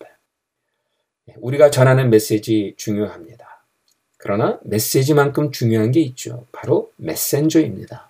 우리가 1.37 1.69
전하는 1.71 2.09
메시지 2.09 2.73
중요합니다. 2.77 3.65
그러나 4.17 4.59
메시지만큼 4.63 5.51
중요한 5.51 5.91
게 5.91 6.01
있죠. 6.01 6.45
바로 6.51 6.91
메센저입니다. 6.97 8.09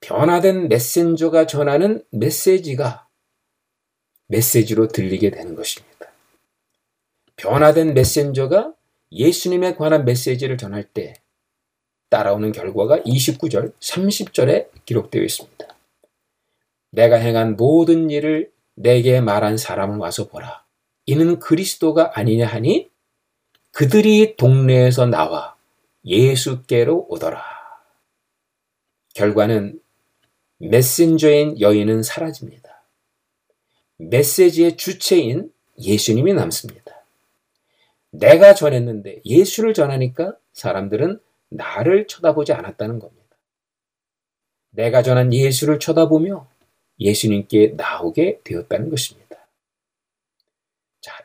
변화된 0.00 0.68
메센저가 0.68 1.46
전하는 1.46 2.04
메시지가 2.10 3.06
메시지로 4.28 4.88
들리게 4.88 5.30
되는 5.30 5.54
것입니다. 5.54 6.06
변화된 7.36 7.94
메센저가 7.94 8.72
예수님에 9.12 9.74
관한 9.74 10.04
메시지를 10.04 10.56
전할 10.58 10.84
때 10.84 11.14
따라오는 12.08 12.52
결과가 12.52 13.00
29절, 13.00 13.72
30절에 13.78 14.68
기록되어 14.84 15.22
있습니다. 15.22 15.66
내가 16.90 17.16
행한 17.16 17.56
모든 17.56 18.10
일을 18.10 18.52
내게 18.74 19.20
말한 19.20 19.56
사람을 19.56 19.98
와서 19.98 20.28
보라. 20.28 20.65
이는 21.06 21.38
그리스도가 21.38 22.12
아니냐 22.18 22.46
하니 22.46 22.90
그들이 23.70 24.36
동네에서 24.36 25.06
나와 25.06 25.56
예수께로 26.04 27.06
오더라. 27.08 27.42
결과는 29.14 29.80
메신저인 30.58 31.60
여인은 31.60 32.02
사라집니다. 32.02 32.82
메시지의 33.98 34.76
주체인 34.76 35.52
예수님이 35.78 36.34
남습니다. 36.34 37.04
내가 38.10 38.54
전했는데 38.54 39.20
예수를 39.24 39.74
전하니까 39.74 40.36
사람들은 40.52 41.20
나를 41.50 42.06
쳐다보지 42.06 42.52
않았다는 42.52 42.98
겁니다. 42.98 43.22
내가 44.70 45.02
전한 45.02 45.32
예수를 45.32 45.78
쳐다보며 45.78 46.48
예수님께 46.98 47.74
나오게 47.76 48.40
되었다는 48.44 48.90
것입니다. 48.90 49.25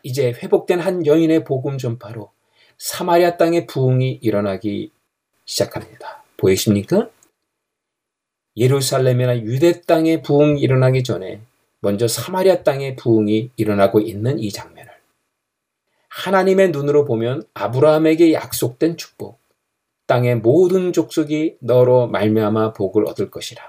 자, 0.02 0.04
이제 0.04 0.34
회복된 0.34 0.80
한 0.80 1.06
여인의 1.06 1.44
복음 1.44 1.78
전파로 1.78 2.32
사마리아 2.78 3.38
땅의 3.38 3.68
부흥이 3.68 4.20
일어나기 4.22 4.92
시작합니다. 5.46 6.24
보이십니까? 6.38 7.10
예루살렘이나 8.58 9.38
유대 9.38 9.82
땅의 9.82 10.24
부흥이 10.24 10.60
일어나기 10.60 11.04
전에 11.04 11.42
먼저 11.80 12.08
사마리아 12.08 12.64
땅의 12.64 12.96
부흥이 12.96 13.52
일어나고 13.56 14.02
있는 14.02 14.40
이 14.40 14.52
장면을 14.52 14.92
하나님의 16.10 16.72
눈으로 16.72 17.06
보면 17.06 17.44
아브라함에게 17.54 18.34
약속된 18.34 18.98
축복, 18.98 19.40
땅의 20.08 20.38
모든 20.38 20.92
족속이 20.92 21.58
너로 21.60 22.08
말미암아 22.08 22.74
복을 22.74 23.06
얻을 23.08 23.32
것이라. 23.32 23.64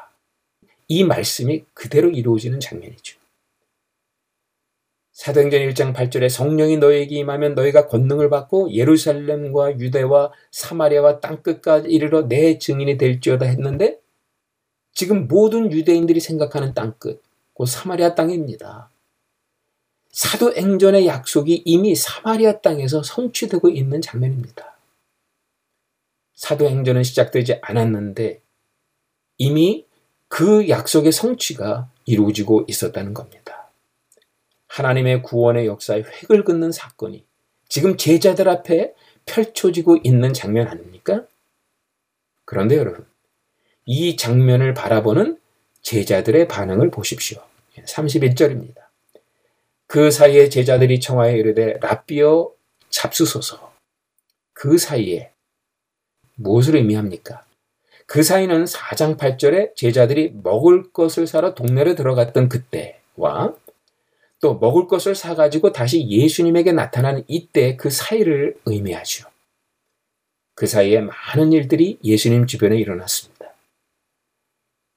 이 0.88 1.04
말씀이 1.04 1.64
그대로 1.72 2.10
이루어지는 2.10 2.58
장면이죠. 2.58 3.21
사도행전 5.12 5.60
1장 5.60 5.94
8절에 5.94 6.30
성령이 6.30 6.78
너에게 6.78 7.16
임하면 7.16 7.54
너희가 7.54 7.86
권능을 7.86 8.30
받고 8.30 8.72
예루살렘과 8.72 9.78
유대와 9.78 10.32
사마리아와 10.50 11.20
땅끝까지 11.20 11.88
이르러 11.90 12.26
내 12.26 12.58
증인이 12.58 12.96
될지어다 12.96 13.44
했는데 13.44 14.00
지금 14.94 15.28
모든 15.28 15.70
유대인들이 15.70 16.20
생각하는 16.20 16.74
땅끝, 16.74 17.22
곧 17.52 17.66
사마리아 17.66 18.14
땅입니다. 18.14 18.90
사도행전의 20.10 21.06
약속이 21.06 21.62
이미 21.64 21.94
사마리아 21.94 22.60
땅에서 22.60 23.02
성취되고 23.02 23.68
있는 23.68 24.00
장면입니다. 24.00 24.76
사도행전은 26.34 27.02
시작되지 27.02 27.58
않았는데 27.62 28.40
이미 29.38 29.86
그 30.28 30.68
약속의 30.68 31.12
성취가 31.12 31.90
이루어지고 32.06 32.64
있었다는 32.66 33.14
겁니다. 33.14 33.61
하나님의 34.72 35.22
구원의 35.22 35.66
역사에 35.66 36.02
획을 36.02 36.44
긋는 36.44 36.72
사건이 36.72 37.26
지금 37.68 37.98
제자들 37.98 38.48
앞에 38.48 38.94
펼쳐지고 39.26 39.98
있는 40.02 40.32
장면 40.32 40.66
아닙니까? 40.66 41.26
그런데 42.46 42.76
여러분, 42.78 43.06
이 43.84 44.16
장면을 44.16 44.72
바라보는 44.72 45.38
제자들의 45.82 46.48
반응을 46.48 46.90
보십시오. 46.90 47.42
31절입니다. 47.84 48.76
그 49.86 50.10
사이에 50.10 50.48
제자들이 50.48 51.00
청하여 51.00 51.36
이르되 51.36 51.78
라비어 51.80 52.50
잡수소서. 52.88 53.74
그 54.54 54.78
사이에 54.78 55.32
무엇을 56.36 56.76
의미합니까? 56.76 57.44
그 58.06 58.22
사이는 58.22 58.64
4장 58.64 59.18
8절에 59.18 59.76
제자들이 59.76 60.32
먹을 60.42 60.92
것을 60.92 61.26
사러 61.26 61.54
동네로 61.54 61.94
들어갔던 61.94 62.48
그때와 62.48 63.54
또 64.42 64.58
먹을 64.58 64.88
것을 64.88 65.14
사가지고 65.14 65.72
다시 65.72 66.06
예수님에게 66.10 66.72
나타나는 66.72 67.24
이때 67.28 67.76
그 67.76 67.90
사이를 67.90 68.58
의미하죠. 68.66 69.28
그 70.56 70.66
사이에 70.66 71.00
많은 71.00 71.52
일들이 71.52 71.98
예수님 72.02 72.46
주변에 72.46 72.76
일어났습니다. 72.76 73.54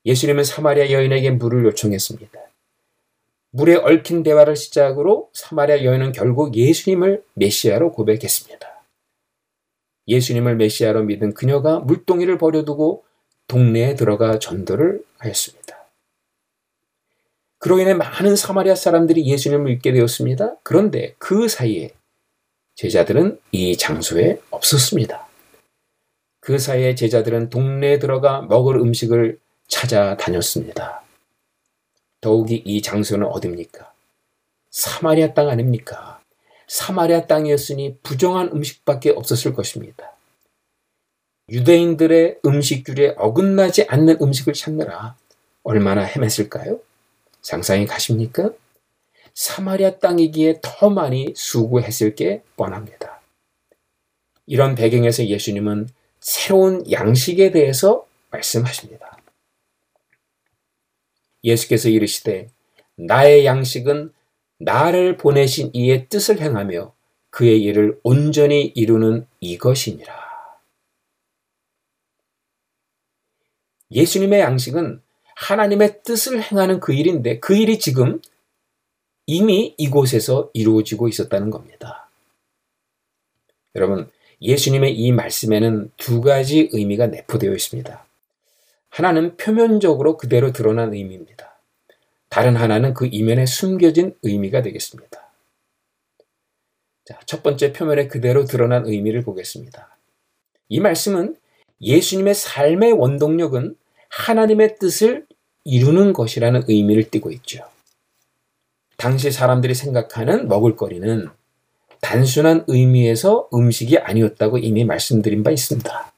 예수님은 0.04 0.44
사마리아 0.44 0.90
여인에게 0.90 1.30
물을 1.32 1.64
요청했습니다. 1.66 2.40
물에 3.52 3.76
얽힌 3.76 4.24
대화를 4.24 4.56
시작으로 4.56 5.30
사마리아 5.32 5.84
여인은 5.84 6.12
결국 6.12 6.56
예수님을 6.56 7.24
메시아로 7.36 7.92
고백했습니다. 7.92 8.84
예수님을 10.08 10.56
메시아로 10.56 11.04
믿은 11.04 11.36
그녀가 11.36 11.80
물동이를 11.80 12.40
버려두고 12.40 13.06
동네에 13.48 13.94
들어가 13.94 14.40
전도를 14.40 15.04
하였습니다. 15.20 15.75
그로 17.66 17.80
인해 17.80 17.96
많은 17.96 18.36
사마리아 18.36 18.76
사람들이 18.76 19.26
예수님을 19.26 19.66
믿게 19.66 19.92
되었습니다. 19.92 20.58
그런데 20.62 21.16
그 21.18 21.48
사이에 21.48 21.90
제자들은 22.76 23.40
이 23.54 23.76
장소에 23.76 24.40
없었습니다. 24.52 25.28
그 26.42 26.60
사이에 26.60 26.94
제자들은 26.94 27.50
동네에 27.50 27.98
들어가 27.98 28.44
먹을 28.44 28.76
음식을 28.76 29.40
찾아다녔습니다. 29.68 31.02
더욱이 32.22 32.62
이 32.64 32.84
장소는 32.84 33.26
어딥니까? 33.26 33.92
사마리아 34.70 35.34
땅 35.34 35.50
아닙니까? 35.50 36.22
사마리아 36.68 37.26
땅이었으니 37.26 37.98
부정한 38.04 38.52
음식밖에 38.54 39.10
없었을 39.10 39.56
것입니다. 39.56 40.12
유대인들의 41.50 42.42
음식줄에 42.46 43.16
어긋나지 43.18 43.88
않는 43.88 44.18
음식을 44.22 44.54
찾느라 44.54 45.16
얼마나 45.64 46.06
헤맸을까요? 46.06 46.80
상상이 47.46 47.86
가십니까? 47.86 48.50
사마리아 49.36 50.00
땅이기에 50.00 50.62
더 50.64 50.90
많이 50.90 51.32
수고했을 51.36 52.16
게 52.16 52.42
뻔합니다. 52.56 53.22
이런 54.48 54.74
배경에서 54.74 55.28
예수님은 55.28 55.88
새로운 56.20 56.92
양식에 56.92 57.52
대해서 57.52 58.08
말씀하십니다. 58.32 59.20
예수께서 61.44 61.90
이르시되 61.90 62.50
나의 62.96 63.46
양식은 63.46 64.12
나를 64.58 65.16
보내신 65.18 65.70
이의 65.74 66.10
뜻을 66.10 66.42
행하며 66.42 66.96
그의 67.30 67.62
일을 67.62 68.00
온전히 68.02 68.72
이루는 68.74 69.28
이것이니라. 69.40 70.26
예수님의 73.92 74.40
양식은 74.40 75.05
하나님의 75.36 76.02
뜻을 76.04 76.42
행하는 76.42 76.80
그 76.80 76.94
일인데 76.94 77.40
그 77.40 77.56
일이 77.56 77.80
지금 77.80 78.22
이미 79.28 79.76
이곳에서 79.78 80.50
이루어지고 80.54 81.08
있었다는 81.08 81.50
겁니다. 81.50 82.10
여러분, 83.76 84.10
예수님의 84.42 84.98
이 84.98 85.12
말씀에는 85.12 85.92
두 85.98 86.22
가지 86.22 86.70
의미가 86.72 87.08
내포되어 87.08 87.54
있습니다. 87.54 88.06
하나는 88.90 89.36
표면적으로 89.36 90.18
그대로 90.18 90.52
드러난 90.52 90.94
의미입니다. 90.94 91.60
다른 92.30 92.56
하나는 92.56 92.94
그 92.94 93.08
이면에 93.12 93.46
숨겨진 93.46 94.16
의미가 94.22 94.62
되겠습니다. 94.62 95.32
자, 97.06 97.20
첫 97.26 97.44
번째 97.44 97.74
표면에 97.74 98.08
그대로 98.08 98.46
드러난 98.46 98.86
의미를 98.86 99.24
보겠습니다. 99.24 99.98
이 100.70 100.80
말씀은 100.80 101.36
예수님의 101.82 102.34
삶의 102.34 102.94
원동력은 102.94 103.76
하나님의 104.16 104.78
뜻을 104.80 105.26
이루는 105.66 106.14
것이라는 106.14 106.64
의미를 106.68 107.10
띠고 107.10 107.32
있죠. 107.32 107.66
당시 108.98 109.30
사람들이 109.30 109.76
생각하는 109.76 110.48
먹을거리는 110.48 111.28
단순한 112.00 112.64
의미에서 112.68 113.50
음식이 113.54 113.98
아니었다고 113.98 114.58
이미 114.60 114.86
말씀드린 114.86 115.44
바 115.44 115.52
있습니다. 115.52 116.14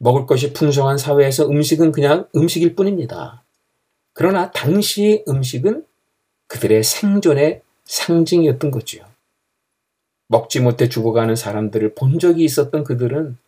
먹을 0.00 0.26
것이 0.26 0.52
풍성한 0.52 0.98
사회에서 0.98 1.48
음식은 1.48 1.92
그냥 1.92 2.26
음식일 2.34 2.74
뿐입니다. 2.74 3.44
그러나 4.12 4.50
당시 4.50 5.24
음식은 5.28 5.84
그들의 6.48 6.82
생존의 6.82 7.62
상징이었던 7.84 8.70
거지요. 8.72 9.04
먹지 10.26 10.60
못해 10.60 10.88
죽어가는 10.88 11.36
사람들을 11.36 11.94
본 11.94 12.18
적이 12.18 12.44
있었던 12.44 12.82
그들은 12.82 13.38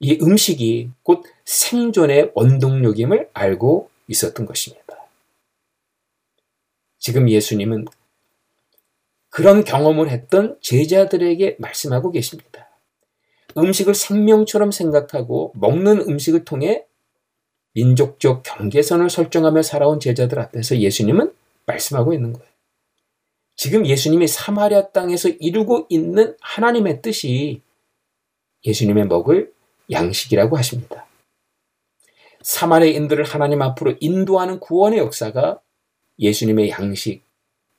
이 0.00 0.18
음식이 0.20 0.90
곧 1.02 1.24
생존의 1.44 2.32
원동력임을 2.34 3.30
알고 3.34 3.90
있었던 4.08 4.46
것입니다. 4.46 4.96
지금 6.98 7.28
예수님은 7.28 7.86
그런 9.28 9.62
경험을 9.62 10.10
했던 10.10 10.58
제자들에게 10.60 11.56
말씀하고 11.58 12.10
계십니다. 12.10 12.68
음식을 13.56 13.94
생명처럼 13.94 14.70
생각하고 14.70 15.52
먹는 15.54 16.00
음식을 16.08 16.44
통해 16.44 16.84
민족적 17.72 18.42
경계선을 18.42 19.10
설정하며 19.10 19.62
살아온 19.62 20.00
제자들 20.00 20.38
앞에서 20.38 20.78
예수님은 20.78 21.32
말씀하고 21.66 22.12
있는 22.12 22.32
거예요. 22.32 22.48
지금 23.54 23.86
예수님이 23.86 24.26
사마리아 24.26 24.88
땅에서 24.88 25.28
이루고 25.28 25.86
있는 25.90 26.34
하나님의 26.40 27.02
뜻이 27.02 27.60
예수님의 28.64 29.06
먹을 29.06 29.52
양식이라고 29.90 30.56
하십니다. 30.56 31.06
사마리아인들을 32.42 33.24
하나님 33.24 33.62
앞으로 33.62 33.94
인도하는 34.00 34.60
구원의 34.60 34.98
역사가 34.98 35.60
예수님의 36.18 36.70
양식, 36.70 37.22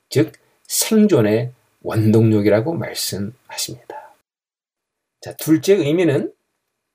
즉 0.08 0.32
생존의 0.66 1.52
원동력이라고 1.82 2.74
말씀하십니다. 2.74 4.14
자, 5.20 5.34
둘째 5.36 5.74
의미는 5.74 6.32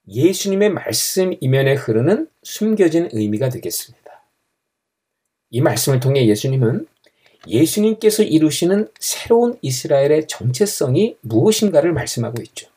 예수님의 0.08 0.70
말씀 0.70 1.34
이면에 1.42 1.74
흐르는 1.74 2.30
숨겨진 2.44 3.10
의미가 3.12 3.50
되겠습니다. 3.50 4.22
이 5.50 5.62
말씀을 5.62 6.00
통해 6.00 6.26
예수님은 6.28 6.88
예수님께서 7.48 8.24
이루시는 8.24 8.90
새로운 9.00 9.58
이스라엘의 9.62 10.28
정체성이 10.28 11.18
무엇인가를 11.22 11.94
말씀하고 11.94 12.42
있죠. 12.44 12.70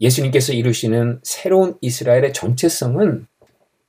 예수님께서 0.00 0.52
이루시는 0.52 1.20
새로운 1.22 1.76
이스라엘의 1.80 2.32
정체성은 2.32 3.26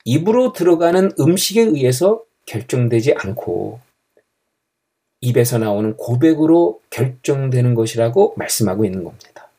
입으로 0.04 0.52
들어가는 0.52 1.12
음식에 1.20 1.62
의해서 1.62 2.22
결정되지 2.46 3.14
않고 3.14 3.80
입에서 5.20 5.58
나오는 5.58 5.96
고백으로 5.96 6.80
결정되는 6.90 7.74
것이라고 7.74 8.34
말씀하고 8.36 8.84
있는 8.84 9.04
겁니다. 9.04 9.50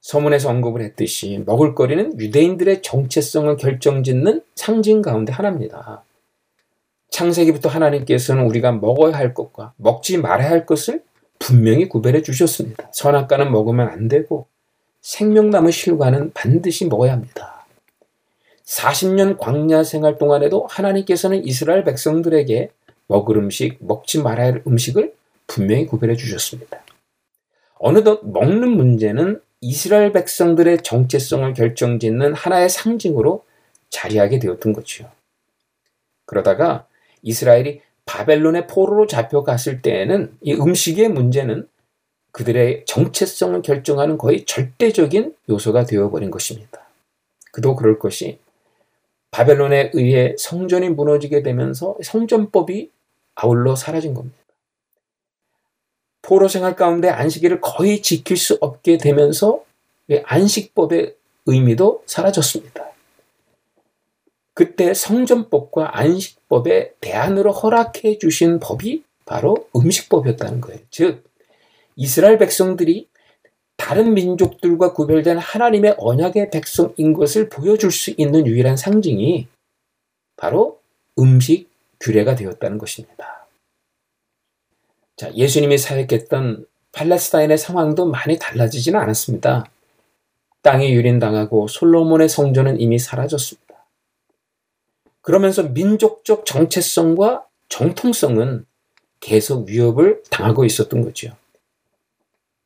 서문에서 0.00 0.48
언급을 0.48 0.80
했듯이 0.82 1.42
먹을거리는 1.44 2.18
유대인들의 2.18 2.82
정체성을 2.82 3.56
결정짓는 3.56 4.42
상징 4.54 5.02
가운데 5.02 5.32
하나입니다. 5.32 6.02
창세기부터 7.10 7.68
하나님께서는 7.68 8.44
우리가 8.46 8.72
먹어야 8.72 9.16
할 9.16 9.34
것과 9.34 9.74
먹지 9.76 10.18
말아야 10.18 10.48
할 10.48 10.64
것을 10.64 11.02
분명히 11.38 11.88
구별해 11.88 12.22
주셨습니다. 12.22 12.88
선악과는 12.92 13.50
먹으면 13.50 13.88
안 13.88 14.08
되고 14.08 14.46
생명나무 15.02 15.70
실과는 15.70 16.32
반드시 16.32 16.86
먹어야 16.86 17.12
합니다. 17.12 17.66
40년 18.64 19.36
광야 19.38 19.82
생활 19.82 20.18
동안에도 20.18 20.66
하나님께서는 20.70 21.44
이스라엘 21.44 21.84
백성들에게 21.84 22.70
먹을 23.08 23.36
음식, 23.36 23.78
먹지 23.80 24.22
말아야 24.22 24.52
할 24.52 24.62
음식을 24.66 25.12
분명히 25.46 25.86
구별해 25.86 26.14
주셨습니다. 26.14 26.84
어느덧 27.78 28.20
먹는 28.24 28.70
문제는 28.70 29.40
이스라엘 29.60 30.12
백성들의 30.12 30.82
정체성을 30.82 31.52
결정짓는 31.54 32.34
하나의 32.34 32.70
상징으로 32.70 33.44
자리하게 33.90 34.38
되었던 34.38 34.72
거죠. 34.72 35.10
그러다가 36.24 36.86
이스라엘이 37.22 37.80
바벨론의 38.06 38.68
포로로 38.68 39.06
잡혀갔을 39.06 39.82
때에는 39.82 40.36
이 40.42 40.54
음식의 40.54 41.08
문제는 41.08 41.68
그들의 42.32 42.84
정체성을 42.86 43.60
결정하는 43.62 44.18
거의 44.18 44.44
절대적인 44.44 45.34
요소가 45.48 45.84
되어버린 45.84 46.30
것입니다. 46.30 46.86
그도 47.52 47.74
그럴 47.74 47.98
것이 47.98 48.38
바벨론에 49.30 49.90
의해 49.94 50.34
성전이 50.38 50.90
무너지게 50.90 51.42
되면서 51.42 51.96
성전법이 52.02 52.90
아울러 53.34 53.76
사라진 53.76 54.14
겁니다. 54.14 54.36
포로 56.22 56.48
생활 56.48 56.76
가운데 56.76 57.08
안식일을 57.08 57.60
거의 57.60 58.02
지킬 58.02 58.36
수 58.36 58.58
없게 58.60 58.98
되면서 58.98 59.64
안식법의 60.24 61.14
의미도 61.46 62.02
사라졌습니다. 62.06 62.90
그때 64.54 64.92
성전법과 64.92 65.98
안식법의 65.98 66.94
대안으로 67.00 67.52
허락해 67.52 68.18
주신 68.18 68.60
법이 68.60 69.04
바로 69.24 69.68
음식법이었다는 69.74 70.60
거예요. 70.60 70.80
즉, 70.90 71.29
이스라엘 72.00 72.38
백성들이 72.38 73.08
다른 73.76 74.14
민족들과 74.14 74.94
구별된 74.94 75.36
하나님의 75.36 75.96
언약의 75.98 76.50
백성인 76.50 77.12
것을 77.12 77.50
보여줄 77.50 77.92
수 77.92 78.14
있는 78.16 78.46
유일한 78.46 78.78
상징이 78.78 79.48
바로 80.36 80.80
음식 81.18 81.68
규례가 82.00 82.36
되었다는 82.36 82.78
것입니다. 82.78 83.46
자, 85.16 85.30
예수님이 85.34 85.76
사역했던 85.76 86.64
팔레스타인의 86.92 87.58
상황도 87.58 88.06
많이 88.06 88.38
달라지지는 88.38 88.98
않았습니다. 88.98 89.66
땅이 90.62 90.94
유린당하고 90.94 91.68
솔로몬의 91.68 92.30
성전은 92.30 92.80
이미 92.80 92.98
사라졌습니다. 92.98 93.74
그러면서 95.20 95.64
민족적 95.64 96.46
정체성과 96.46 97.44
정통성은 97.68 98.64
계속 99.20 99.68
위협을 99.68 100.22
당하고 100.30 100.64
있었던 100.64 101.02
거죠. 101.02 101.36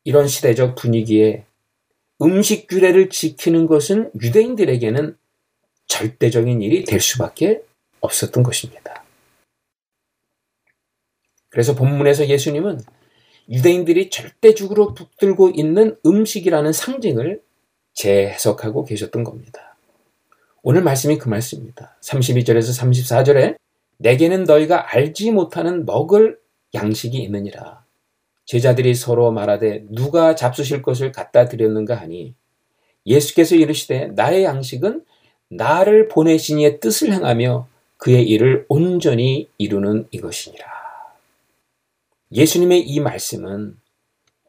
이런 0.05 0.27
시대적 0.27 0.75
분위기에 0.75 1.45
음식 2.21 2.67
규례를 2.67 3.09
지키는 3.09 3.67
것은 3.67 4.11
유대인들에게는 4.21 5.17
절대적인 5.87 6.61
일이 6.61 6.85
될 6.85 7.01
수밖에 7.01 7.61
없었던 7.99 8.43
것입니다. 8.43 9.03
그래서 11.49 11.75
본문에서 11.75 12.27
예수님은 12.27 12.79
유대인들이 13.49 14.09
절대적으로 14.09 14.93
붙들고 14.93 15.51
있는 15.55 15.97
음식이라는 16.05 16.71
상징을 16.71 17.41
재해석하고 17.93 18.85
계셨던 18.85 19.23
겁니다. 19.23 19.75
오늘 20.61 20.81
말씀이 20.81 21.17
그 21.17 21.29
말씀입니다. 21.29 21.95
32절에서 22.01 22.79
34절에 22.81 23.55
내게는 23.97 24.43
너희가 24.43 24.93
알지 24.93 25.31
못하는 25.31 25.85
먹을 25.85 26.39
양식이 26.73 27.17
있느니라. 27.23 27.84
제자들이 28.45 28.93
서로 28.95 29.31
말하되 29.31 29.85
누가 29.89 30.35
잡수실 30.35 30.81
것을 30.81 31.11
갖다 31.11 31.45
드렸는가 31.45 31.95
하니 31.95 32.33
예수께서 33.05 33.55
이르시되 33.55 34.07
나의 34.07 34.43
양식은 34.43 35.03
나를 35.49 36.07
보내신 36.07 36.59
이의 36.59 36.79
뜻을 36.79 37.11
행하며 37.13 37.67
그의 37.97 38.23
일을 38.23 38.65
온전히 38.67 39.49
이루는 39.57 40.07
이것이니라. 40.11 40.65
예수님의 42.31 42.81
이 42.81 42.99
말씀은 42.99 43.77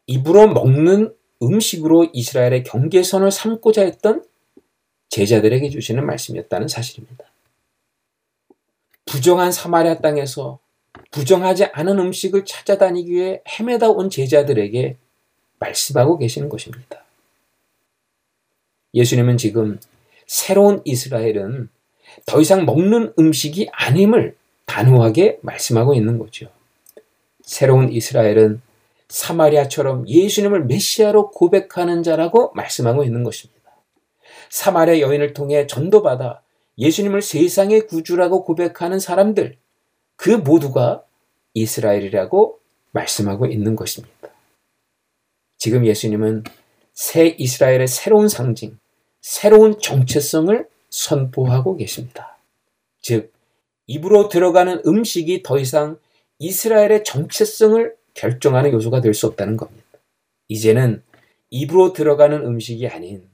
입으로 0.07 0.49
먹는 0.49 1.15
음식으로 1.43 2.09
이스라엘의 2.13 2.65
경계선을 2.65 3.31
삼고자 3.31 3.83
했던 3.83 4.25
제자들에게 5.09 5.69
주시는 5.69 6.05
말씀이었다는 6.07 6.69
사실입니다. 6.69 7.25
부정한 9.05 9.53
사마리아 9.53 9.99
땅에서 9.99 10.59
부정하지 11.17 11.65
않은 11.73 11.99
음식을 11.99 12.45
찾아다니기 12.45 13.11
위해 13.11 13.41
헤매다 13.49 13.89
온 13.89 14.11
제자들에게 14.11 14.99
말씀하고 15.59 16.19
계시는 16.19 16.51
것입니다. 16.51 17.05
예수님은 18.93 19.39
지금 19.39 19.81
새로운 20.27 20.83
이스라엘은 20.85 21.71
더 22.27 22.41
이상 22.43 22.67
먹는 22.67 23.15
음식이 23.19 23.71
아님을 23.73 24.37
단호하게 24.67 25.39
말씀하고 25.41 25.95
있는 25.95 26.19
거죠. 26.19 26.49
새로운 27.41 27.91
이스라엘은 27.91 28.61
사마리아처럼 29.09 30.07
예수님을 30.07 30.65
메시아로 30.67 31.31
고백하는 31.31 32.03
자라고 32.03 32.53
말씀하고 32.55 33.05
있는 33.05 33.25
것입니다. 33.25 33.73
사마리아 34.51 35.01
여인을 35.01 35.33
통해 35.33 35.67
전도받아 35.67 36.43
예수님을 36.77 37.23
세상의 37.23 37.87
구주라고 37.87 38.45
고백하는 38.45 38.99
사람들, 38.99 39.57
그 40.17 40.31
모두가 40.31 41.06
이스라엘이라고 41.57 42.61
말씀하고 42.93 43.47
있는 43.47 43.77
것입니다. 43.77 44.29
지금 45.57 45.87
예수님은 45.87 46.45
새 46.93 47.35
이스라엘의 47.39 47.89
새로운 47.89 48.29
상징, 48.29 48.79
새로운 49.21 49.81
정체성을 49.81 50.69
선포하고 50.91 51.77
계십니다. 51.77 52.39
즉, 53.01 53.33
입으로 53.87 54.29
들어가는 54.29 54.83
음식이 54.87 55.43
더 55.43 55.59
이상 55.59 55.99
이스라엘의 56.39 57.05
정체성을 57.05 57.95
결정하는 58.15 58.73
요소가 58.73 59.01
될 59.01 59.15
수 59.15 59.27
없다는 59.27 59.57
겁니다. 59.57 59.85
이제는 60.49 61.03
입으로 61.51 61.93
들어가는 61.93 62.45
음식이 62.45 62.87
아닌 62.89 63.27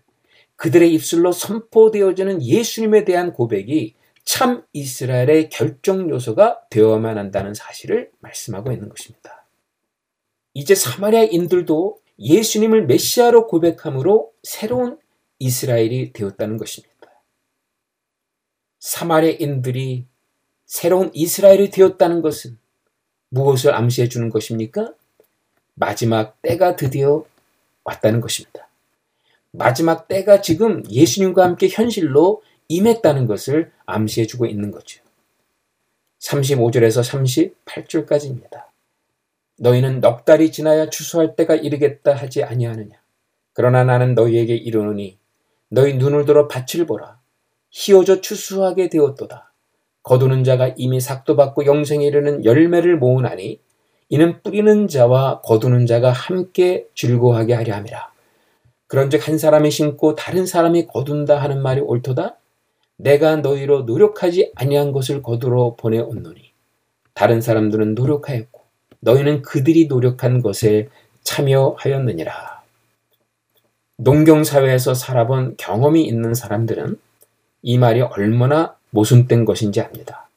그들의 0.57 0.93
입술로 0.95 1.33
선포되어지는 1.33 2.43
예수님에 2.43 3.05
대한 3.05 3.33
고백이 3.33 3.95
참 4.25 4.65
이스라엘의 4.73 5.51
결정 5.51 6.09
요소가 6.11 6.63
되어야만 6.71 7.19
한다는 7.19 7.55
사실을 7.55 8.11
말씀하고 8.21 8.73
있는 8.73 8.89
것입니다. 8.89 9.45
이제 10.55 10.75
사마리아인들도 10.75 11.99
예수님을 12.19 12.87
메시아로 12.87 13.49
고백함으로 13.49 14.33
새로운 14.43 14.99
이스라엘이 15.39 16.13
되었다는 16.13 16.57
것입니다. 16.57 16.93
사마리아인들이 18.79 20.07
새로운 20.67 21.11
이스라엘이 21.13 21.71
되었다는 21.71 22.23
것은 22.23 22.59
무엇을 23.31 23.75
암시해 23.75 24.09
주는 24.09 24.31
것입니까? 24.31 24.93
마지막 25.75 26.41
때가 26.43 26.77
드디어 26.77 27.25
왔다는 27.85 28.21
것입니다. 28.21 28.69
마지막 29.51 30.09
때가 30.09 30.41
지금 30.41 30.83
예수님과 30.91 31.45
함께 31.45 31.69
현실로 31.69 32.43
임했다는 32.77 33.27
것을 33.27 33.71
암시해 33.87 34.27
주고 34.27 34.47
있는 34.47 34.71
거죠. 34.71 35.03
35절에서 36.21 37.55
38절까지입니다. 37.67 38.65
너희는 39.59 40.01
넉 40.01 40.25
달이 40.25 40.51
지나야 40.53 40.89
추수할 40.89 41.37
때가 41.37 41.55
이르겠다 41.55 42.15
하지 42.15 42.43
아니하느냐. 42.43 42.97
그러나 43.53 43.85
나는 43.85 44.15
너희에게 44.15 44.55
이르노니 44.55 45.19
너희 45.69 45.95
눈을 45.95 46.25
들어 46.25 46.49
밭을 46.49 46.87
보라. 46.87 47.19
희어져 47.71 48.21
추수하게 48.21 48.89
되었도다. 48.89 49.53
거두는 50.03 50.45
자가 50.45 50.75
이미 50.77 51.01
삭도 51.01 51.37
받고 51.37 51.67
영생에 51.67 52.05
이르는 52.07 52.45
열매를 52.45 52.99
모으나니 52.99 53.61
이는 54.09 54.43
뿌리는 54.43 54.89
자와 54.89 55.41
거두는 55.43 55.87
자가 55.87 56.13
함께 56.13 56.87
즐거워하게 56.95 57.55
하려 57.55 57.75
함이라. 57.75 58.13
그런즉 58.89 59.27
한 59.27 59.39
사람이 59.39 59.71
심고 59.71 60.17
다른 60.17 60.45
사람이 60.45 60.87
거둔다 60.87 61.41
하는 61.41 61.63
말이 61.63 61.81
옳도다. 61.81 62.37
내가 63.03 63.37
너희로 63.37 63.83
노력하지 63.83 64.53
아니한 64.55 64.93
것을 64.93 65.23
거두러 65.23 65.75
보내온노니 65.77 66.53
다른 67.15 67.41
사람들은 67.41 67.97
노력하였고 67.97 68.61
너희는 69.01 69.43
그들이 69.43 69.87
노력한 69.87 70.41
것에 70.41 70.89
참여하였느니라. 71.25 72.63
농경 73.97 74.45
사회에서 74.45 74.95
살아본 74.95 75.57
경험이 75.59 76.05
있는 76.05 76.35
사람들은 76.35 76.99
이 77.63 77.79
말이 77.79 78.01
얼마나 78.03 78.77
모순된 78.91 79.45
것인지 79.45 79.81
압니다. 79.81 80.29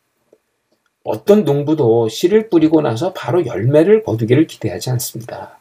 어떤 1.03 1.43
농부도 1.43 2.09
씨를 2.09 2.49
뿌리고 2.49 2.81
나서 2.81 3.13
바로 3.13 3.45
열매를 3.45 4.03
거두기를 4.03 4.47
기대하지 4.47 4.89
않습니다. 4.89 5.59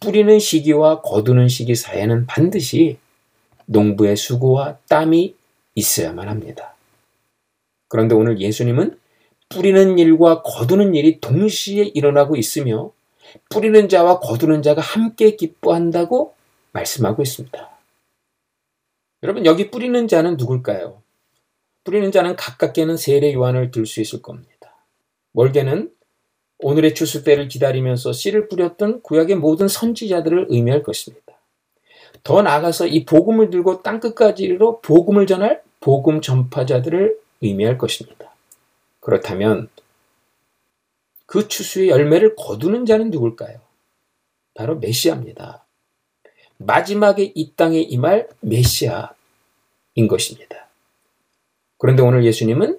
뿌리는 0.00 0.40
시기와 0.40 1.02
거두는 1.02 1.46
시기 1.46 1.76
사이에는 1.76 2.26
반드시 2.26 2.98
농부의 3.66 4.16
수고와 4.16 4.78
땀이 4.88 5.36
있어야만 5.80 6.28
합니다. 6.28 6.74
그런데 7.88 8.14
오늘 8.14 8.40
예수님은 8.40 8.98
뿌리는 9.48 9.98
일과 9.98 10.42
거두는 10.42 10.94
일이 10.94 11.20
동시에 11.20 11.90
일어나고 11.92 12.36
있으며 12.36 12.92
뿌리는 13.48 13.88
자와 13.88 14.20
거두는 14.20 14.62
자가 14.62 14.80
함께 14.80 15.34
기뻐한다고 15.36 16.34
말씀하고 16.72 17.22
있습니다. 17.22 17.70
여러분, 19.22 19.44
여기 19.44 19.70
뿌리는 19.70 20.06
자는 20.08 20.36
누굴까요? 20.36 21.02
뿌리는 21.84 22.10
자는 22.12 22.36
가깝게는 22.36 22.96
세례 22.96 23.32
요한을 23.34 23.70
들 23.70 23.86
수 23.86 24.00
있을 24.00 24.22
겁니다. 24.22 24.76
멀게는 25.32 25.90
오늘의 26.58 26.94
추수 26.94 27.24
때를 27.24 27.48
기다리면서 27.48 28.12
씨를 28.12 28.48
뿌렸던 28.48 29.02
구약의 29.02 29.36
모든 29.36 29.66
선지자들을 29.66 30.46
의미할 30.50 30.82
것입니다. 30.82 31.38
더 32.22 32.42
나아가서 32.42 32.86
이 32.86 33.04
복음을 33.04 33.50
들고 33.50 33.82
땅끝까지 33.82 34.44
이르러 34.44 34.80
복음을 34.80 35.26
전할 35.26 35.62
복음 35.80 36.20
전파자들을 36.20 37.18
의미할 37.40 37.78
것입니다. 37.78 38.34
그렇다면 39.00 39.68
그 41.26 41.48
추수의 41.48 41.88
열매를 41.88 42.36
거두는 42.36 42.86
자는 42.86 43.10
누굴까요? 43.10 43.60
바로 44.54 44.78
메시아입니다. 44.78 45.64
마지막에 46.58 47.32
이 47.34 47.54
땅에 47.54 47.80
임할 47.80 48.28
메시아인 48.40 49.08
것입니다. 50.08 50.68
그런데 51.78 52.02
오늘 52.02 52.24
예수님은 52.24 52.78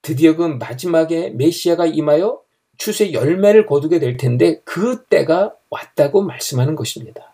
드디어 0.00 0.34
그 0.34 0.44
마지막에 0.44 1.30
메시아가 1.30 1.86
임하여 1.86 2.42
추수의 2.78 3.12
열매를 3.12 3.66
거두게 3.66 3.98
될 3.98 4.16
텐데 4.16 4.60
그 4.64 5.04
때가 5.04 5.54
왔다고 5.68 6.22
말씀하는 6.22 6.74
것입니다. 6.74 7.31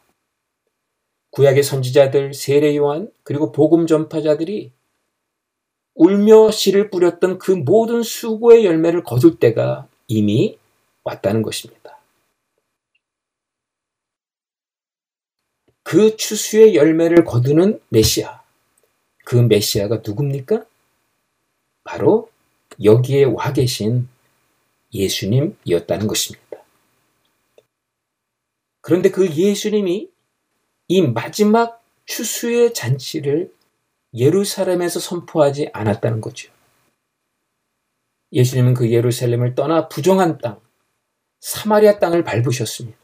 구약의 1.38 1.62
선지자들, 1.62 2.35
세례 2.35 2.74
요한, 2.74 3.12
그리고 3.22 3.53
복음 3.53 3.87
전파자들이 3.87 4.72
울며 5.94 6.51
씨를 6.51 6.90
뿌렸던 6.90 7.38
그 7.38 7.53
모든 7.53 8.03
수고의 8.03 8.64
열매를 8.64 9.05
거둘 9.05 9.38
때가 9.38 9.87
이미 10.09 10.59
왔다는 11.05 11.42
것입니다. 11.42 12.01
그 15.85 16.16
추수의 16.16 16.74
열매를 16.74 17.24
거두는 17.24 17.81
메시아. 17.90 18.42
그 19.24 19.37
메시아가 19.37 20.03
누굽니까? 20.05 20.66
바로 21.84 22.32
여기에 22.82 23.24
와 23.24 23.53
계신 23.53 24.09
예수님이었다는 24.93 26.09
것입니다. 26.09 26.59
그런데 28.80 29.12
그 29.12 29.32
예수님이 29.32 30.11
이 30.89 31.03
마지막 31.03 31.84
추수의 32.07 32.72
잔치를 32.72 33.53
예루살렘에서 34.14 34.99
선포하지 35.01 35.68
않았다는 35.74 36.22
거죠. 36.22 36.51
예수님은 38.32 38.74
그 38.74 38.91
예루살렘을 38.91 39.55
떠나 39.55 39.89
부정한 39.89 40.39
땅, 40.39 40.61
사마리아 41.41 41.99
땅을 41.99 42.24
밟으셨습니다. 42.24 42.99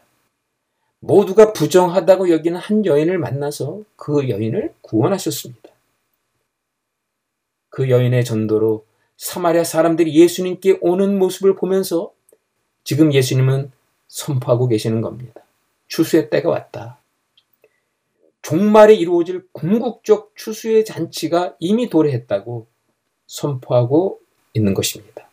모두가 1.00 1.52
부정하다고 1.52 2.30
여기는 2.30 2.58
한 2.58 2.86
여인을 2.86 3.18
만나서 3.18 3.82
그 3.96 4.30
여인을 4.30 4.74
구원하셨습니다. 4.80 5.68
그 7.68 7.90
여인의 7.90 8.24
전도로 8.24 8.86
사마리아 9.18 9.64
사람들이 9.64 10.14
예수님께 10.14 10.78
오는 10.80 11.18
모습을 11.18 11.54
보면서 11.54 12.12
지금 12.82 13.12
예수님은 13.12 13.72
선포하고 14.08 14.68
계시는 14.68 15.02
겁니다. 15.02 15.42
추수의 15.88 16.30
때가 16.30 16.48
왔다. 16.48 16.98
종말에 18.44 18.92
이루어질 18.94 19.48
궁극적 19.52 20.36
추수의 20.36 20.84
잔치가 20.84 21.56
이미 21.60 21.88
도래했다고 21.88 22.68
선포하고 23.26 24.20
있는 24.52 24.74
것입니다. 24.74 25.30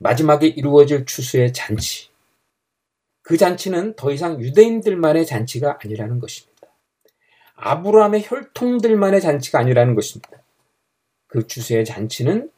마지막에 0.00 0.46
이루어질 0.46 1.06
추수의 1.06 1.54
잔치. 1.54 2.10
그 3.22 3.38
잔치는 3.38 3.96
더 3.96 4.12
이상 4.12 4.40
유대인들만의 4.40 5.24
잔치가 5.24 5.78
아니라는 5.82 6.20
것입니다. 6.20 6.68
아브라함의 7.54 8.24
혈통들만의 8.26 9.22
잔치가 9.22 9.58
아니라는 9.60 9.94
것입니다. 9.94 10.42
그 11.28 11.46
추수의 11.46 11.86
잔치는 11.86 12.50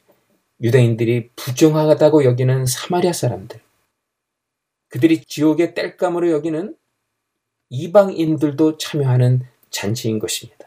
유대인들이 0.60 1.30
부정하다고 1.36 2.24
여기는 2.24 2.66
사마리아 2.66 3.12
사람들, 3.12 3.60
그들이 4.88 5.24
지옥의 5.24 5.74
땔감으로 5.74 6.32
여기는 6.32 6.76
이방인들도 7.70 8.78
참여하는 8.78 9.42
잔치인 9.70 10.18
것입니다. 10.18 10.66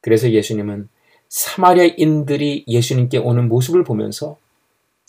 그래서 0.00 0.30
예수님은 0.30 0.88
사마리아인들이 1.28 2.64
예수님께 2.68 3.18
오는 3.18 3.48
모습을 3.48 3.84
보면서 3.84 4.38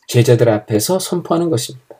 제자들 0.08 0.50
앞에서 0.50 1.00
선포하는 1.00 1.50
것입니다. 1.50 1.95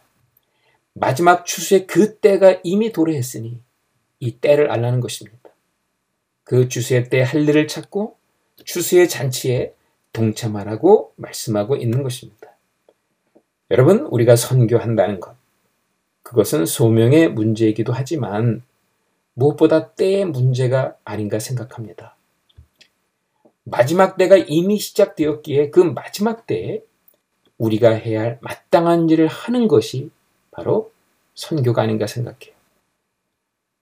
마지막 0.94 1.46
추수의 1.46 1.88
그 1.88 2.18
때가 2.18 2.60
이미 2.64 2.92
도래했으니 2.92 3.60
이 4.20 4.32
때를 4.38 4.72
알라는 4.72 5.00
것입니다. 5.00 5.38
그 6.44 6.68
추수의 6.68 7.10
때 7.10 7.22
할 7.22 7.48
일을 7.48 7.68
찾고 7.68 8.18
추수의 8.66 9.08
잔치에 9.08 9.74
동참하라고 10.12 11.14
말씀하고 11.16 11.78
있는 11.78 12.04
것입니다. 12.04 12.50
여러분, 13.72 14.00
우리가 14.08 14.36
선교한다는 14.36 15.20
것, 15.20 15.36
그것은 16.30 16.68
소명의 16.68 17.32
문제이기도 17.32 17.92
하지만 17.92 18.62
무엇보다 19.34 19.94
때의 19.94 20.26
문제가 20.26 20.96
아닌가 21.04 21.40
생각합니다. 21.40 22.18
마지막 23.64 24.16
때가 24.16 24.38
이미 24.38 24.78
시작되었기에 24.78 25.72
그 25.72 25.80
마지막 25.80 26.46
때에 26.46 26.84
우리가 27.58 27.90
해야 27.90 28.22
할 28.22 28.38
마땅한 28.42 29.10
일을 29.10 29.26
하는 29.26 29.68
것이 29.68 30.12
바로 30.52 30.92
선교가 31.34 31.82
아닌가 31.82 32.06
생각해요. 32.06 32.54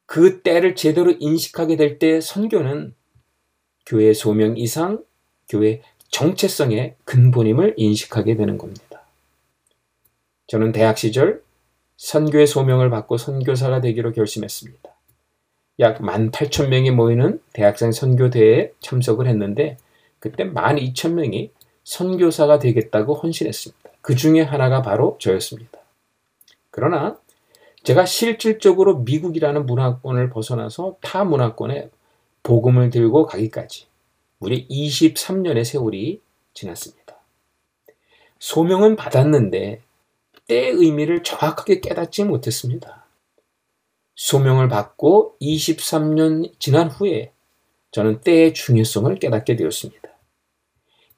그 0.05 0.41
때를 0.41 0.75
제대로 0.75 1.11
인식하게 1.19 1.75
될 1.75 1.99
때 1.99 2.21
선교는 2.21 2.95
교회 3.85 4.13
소명 4.13 4.57
이상 4.57 5.03
교회 5.49 5.81
정체성의 6.11 6.95
근본임을 7.03 7.73
인식하게 7.75 8.37
되는 8.37 8.57
겁니다. 8.57 9.01
저는 10.47 10.71
대학 10.71 10.97
시절 10.97 11.45
선교의 11.97 12.47
소명을 12.47 12.89
받고 12.89 13.17
선교사가 13.17 13.81
되기로 13.81 14.13
결심했습니다. 14.13 14.89
약 15.79 15.99
18,000명이 15.99 16.91
모이는 16.91 17.41
대학생 17.53 17.91
선교대회에 17.91 18.73
참석을 18.79 19.27
했는데 19.27 19.77
그때 20.19 20.45
12,000명이 20.45 21.51
선교사가 21.83 22.59
되겠다고 22.59 23.13
헌신했습니다. 23.15 23.89
그 24.01 24.15
중에 24.15 24.41
하나가 24.41 24.81
바로 24.81 25.17
저였습니다. 25.19 25.79
그러나 26.71 27.17
제가 27.83 28.05
실질적으로 28.05 28.99
미국이라는 28.99 29.65
문화권을 29.65 30.29
벗어나서 30.29 30.97
타 31.01 31.23
문화권에 31.23 31.89
복음을 32.43 32.89
들고 32.89 33.25
가기까지 33.25 33.87
무려 34.39 34.57
23년의 34.57 35.63
세월이 35.63 36.21
지났습니다. 36.53 37.17
소명은 38.39 38.95
받았는데 38.95 39.81
때의 40.47 40.71
의미를 40.71 41.23
정확하게 41.23 41.81
깨닫지 41.81 42.23
못했습니다. 42.23 43.05
소명을 44.15 44.67
받고 44.67 45.35
23년 45.41 46.51
지난 46.59 46.89
후에 46.89 47.31
저는 47.91 48.21
때의 48.21 48.53
중요성을 48.53 49.13
깨닫게 49.15 49.55
되었습니다. 49.55 50.07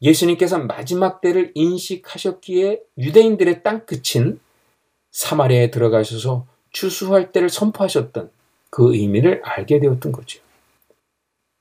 예수님께서 0.01 0.59
마지막 0.59 1.21
때를 1.21 1.51
인식하셨기에 1.55 2.82
유대인들의 2.97 3.63
땅 3.63 3.86
끝인 3.86 4.39
사마리아에 5.11 5.71
들어가셔서 5.71 6.47
추수할 6.71 7.32
때를 7.32 7.49
선포하셨던 7.49 8.32
그 8.69 8.93
의미를 8.93 9.41
알게 9.43 9.80
되었던 9.80 10.11
거죠. 10.11 10.41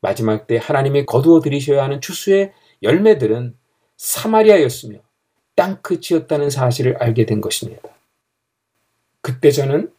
마지막 0.01 0.47
때 0.47 0.59
하나님이 0.63 1.07
거두어 1.07 1.41
들이셔야 1.41 1.83
하는 1.83 2.01
추수의 2.01 2.53
열매들은 2.83 3.57
사마리아였으며 3.97 5.01
땅끝이었다는 5.59 6.51
사실을 6.51 6.99
알게 6.99 7.27
된 7.27 7.41
것입니다. 7.41 7.89
그때 9.21 9.51
저는 9.51 9.93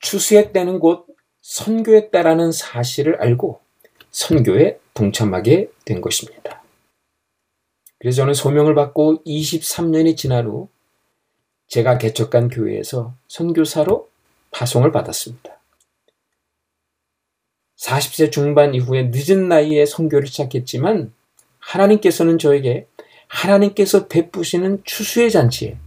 추수의 0.00 0.52
때는 0.52 0.80
곧 0.80 1.06
선교의 1.42 2.10
때라는 2.10 2.50
사실을 2.50 3.22
알고 3.22 3.60
선교에 4.10 4.80
동참하게 4.94 5.70
된 5.84 6.00
것입니다. 6.00 6.64
그래서 8.00 8.16
저는 8.16 8.34
소명을 8.34 8.74
받고 8.74 9.22
23년이 9.24 10.16
지난 10.16 10.46
후 10.46 10.68
제가 11.68 11.96
개척한 11.98 12.48
교회에서 12.48 13.14
선교사로 13.28 14.10
파송을 14.50 14.90
받았습니다. 14.90 15.56
40세 17.76 18.32
중반 18.32 18.74
이후에 18.74 19.12
늦은 19.14 19.48
나이에 19.48 19.86
선교를 19.86 20.26
시작했지만 20.26 21.12
하나님께서는 21.60 22.38
저에게 22.38 22.88
하나님께서 23.30 24.08
베푸시는 24.08 24.82
추수의 24.84 25.30
잔치에 25.30 25.78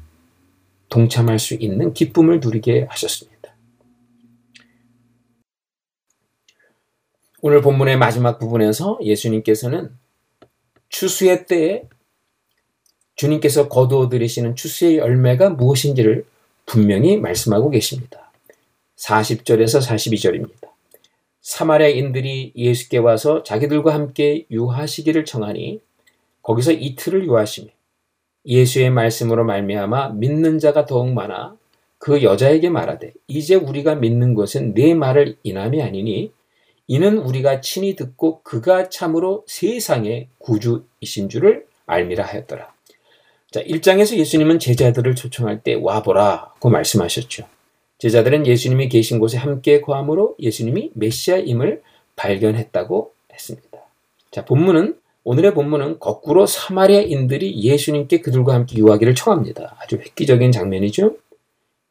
동참할 0.89 1.39
수 1.39 1.55
있는 1.55 1.93
기쁨을 1.93 2.39
누리게 2.39 2.87
하셨습니다. 2.89 3.33
오늘 7.41 7.61
본문의 7.61 7.97
마지막 7.97 8.39
부분에서 8.39 8.99
예수님께서는 9.03 9.91
추수의 10.87 11.45
때에 11.45 11.83
주님께서 13.15 13.67
거두어 13.67 14.07
들이시는 14.07 14.55
추수의 14.55 14.97
열매가 14.97 15.51
무엇인지를 15.51 16.25
분명히 16.65 17.17
말씀하고 17.17 17.69
계십니다. 17.69 18.31
40절에서 18.95 19.85
42절입니다. 19.85 20.69
사마리아인들이 21.41 22.53
예수께 22.55 22.99
와서 22.99 23.43
자기들과 23.43 23.93
함께 23.93 24.45
유하시기를 24.49 25.25
청하니 25.25 25.81
거기서 26.43 26.73
이틀을 26.73 27.25
유하시며 27.25 27.69
예수의 28.45 28.91
말씀으로 28.91 29.43
말미암아 29.45 30.09
믿는 30.09 30.59
자가 30.59 30.85
더욱 30.85 31.11
많아 31.11 31.57
그 31.97 32.21
여자에게 32.21 32.69
말하되 32.69 33.13
이제 33.27 33.55
우리가 33.55 33.95
믿는 33.95 34.35
것은 34.35 34.73
내 34.73 34.93
말을 34.93 35.37
인함이 35.43 35.81
아니니 35.81 36.31
이는 36.85 37.17
우리가 37.17 37.61
친히 37.61 37.95
듣고 37.95 38.41
그가 38.43 38.89
참으로 38.89 39.45
세상의 39.47 40.27
구주이신 40.39 41.29
줄을 41.29 41.65
알미라 41.85 42.25
하였더라. 42.25 42.73
자, 43.51 43.63
1장에서 43.63 44.17
예수님은 44.17 44.59
제자들을 44.59 45.15
초청할 45.15 45.63
때 45.63 45.75
와보라고 45.75 46.69
말씀하셨죠. 46.69 47.45
제자들은 47.99 48.47
예수님이 48.47 48.89
계신 48.89 49.19
곳에 49.19 49.37
함께 49.37 49.79
거함으로 49.79 50.35
예수님이 50.39 50.91
메시아임을 50.95 51.83
발견했다고 52.17 53.13
했습니다. 53.31 53.77
자, 54.31 54.43
본문은 54.43 54.97
오늘의 55.25 55.53
본문은 55.53 55.99
거꾸로 55.99 56.45
사마리아인들이 56.45 57.63
예수님께 57.63 58.21
그들과 58.21 58.53
함께 58.53 58.77
유하기를 58.77 59.15
청합니다. 59.15 59.77
아주 59.79 59.95
획기적인 59.95 60.51
장면이죠. 60.51 61.15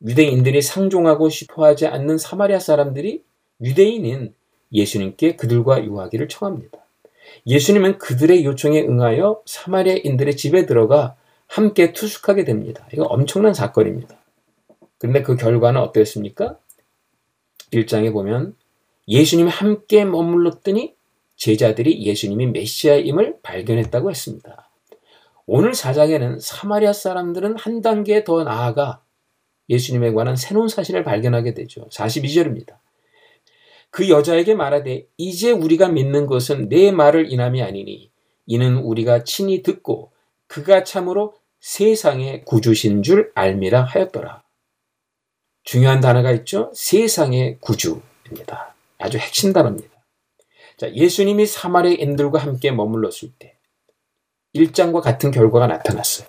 유대인들이 0.05 0.61
상종하고 0.61 1.29
싶어 1.29 1.65
하지 1.65 1.87
않는 1.87 2.19
사마리아 2.19 2.59
사람들이 2.59 3.23
유대인인 3.61 4.35
예수님께 4.73 5.37
그들과 5.37 5.85
유하기를 5.85 6.29
청합니다. 6.29 6.79
예수님은 7.47 7.99
그들의 7.99 8.45
요청에 8.45 8.83
응하여 8.83 9.43
사마리아인들의 9.47 10.37
집에 10.37 10.67
들어가 10.67 11.17
함께 11.47 11.93
투숙하게 11.93 12.45
됩니다. 12.45 12.87
이거 12.93 13.05
엄청난 13.05 13.55
사건입니다. 13.55 14.17
그런데 14.99 15.23
그 15.23 15.37
결과는 15.37 15.81
어땠습니까? 15.81 16.59
1장에 17.73 18.13
보면 18.13 18.55
예수님이 19.09 19.51
함께 19.51 20.05
머물렀더니 20.05 20.95
제자들이 21.43 22.05
예수님이 22.05 22.47
메시아임을 22.47 23.39
발견했다고 23.43 24.11
했습니다. 24.11 24.71
오늘 25.47 25.75
사장에는 25.75 26.39
사마리아 26.39 26.93
사람들은 26.93 27.57
한 27.59 27.81
단계 27.81 28.23
더 28.23 28.45
나아가 28.45 29.03
예수님에 29.69 30.13
관한 30.13 30.37
새로운 30.37 30.69
사실을 30.69 31.03
발견하게 31.03 31.55
되죠. 31.55 31.89
42절입니다. 31.89 32.77
그 33.91 34.09
여자에게 34.09 34.55
말하되 34.55 35.09
이제 35.17 35.51
우리가 35.51 35.89
믿는 35.89 36.27
것은 36.27 36.69
내 36.69 36.93
말을 36.93 37.33
인함이 37.33 37.61
아니니 37.61 38.13
이는 38.47 38.77
우리가 38.77 39.25
친히 39.25 39.65
듣고 39.65 40.13
그가 40.47 40.85
참으로 40.85 41.35
세상의 41.59 42.45
구주신 42.45 43.03
줄 43.03 43.33
알미라 43.35 43.83
하였더라. 43.83 44.45
중요한 45.65 46.01
단어가 46.01 46.31
있죠. 46.31 46.71
세상의 46.73 47.59
구주입니다. 47.59 48.77
아주 48.99 49.19
핵심 49.19 49.53
단어입니다. 49.53 49.92
자, 50.77 50.93
예수님이 50.95 51.47
사마리아인들과 51.47 52.39
함께 52.39 52.71
머물렀을 52.71 53.31
때 53.39 53.55
1장과 54.55 55.01
같은 55.01 55.31
결과가 55.31 55.67
나타났어요. 55.67 56.29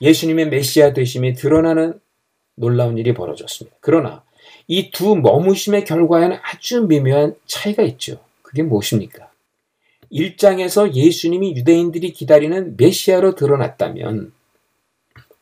예수님의 0.00 0.48
메시아 0.48 0.92
되심이 0.92 1.34
드러나는 1.34 2.00
놀라운 2.54 2.98
일이 2.98 3.12
벌어졌습니다. 3.14 3.76
그러나 3.80 4.24
이 4.68 4.90
두 4.90 5.16
머무심의 5.16 5.84
결과에는 5.84 6.38
아주 6.42 6.82
미묘한 6.82 7.36
차이가 7.46 7.82
있죠. 7.84 8.20
그게 8.42 8.62
무엇입니까? 8.62 9.30
1장에서 10.12 10.94
예수님이 10.94 11.56
유대인들이 11.56 12.12
기다리는 12.12 12.76
메시아로 12.76 13.34
드러났다면 13.34 14.32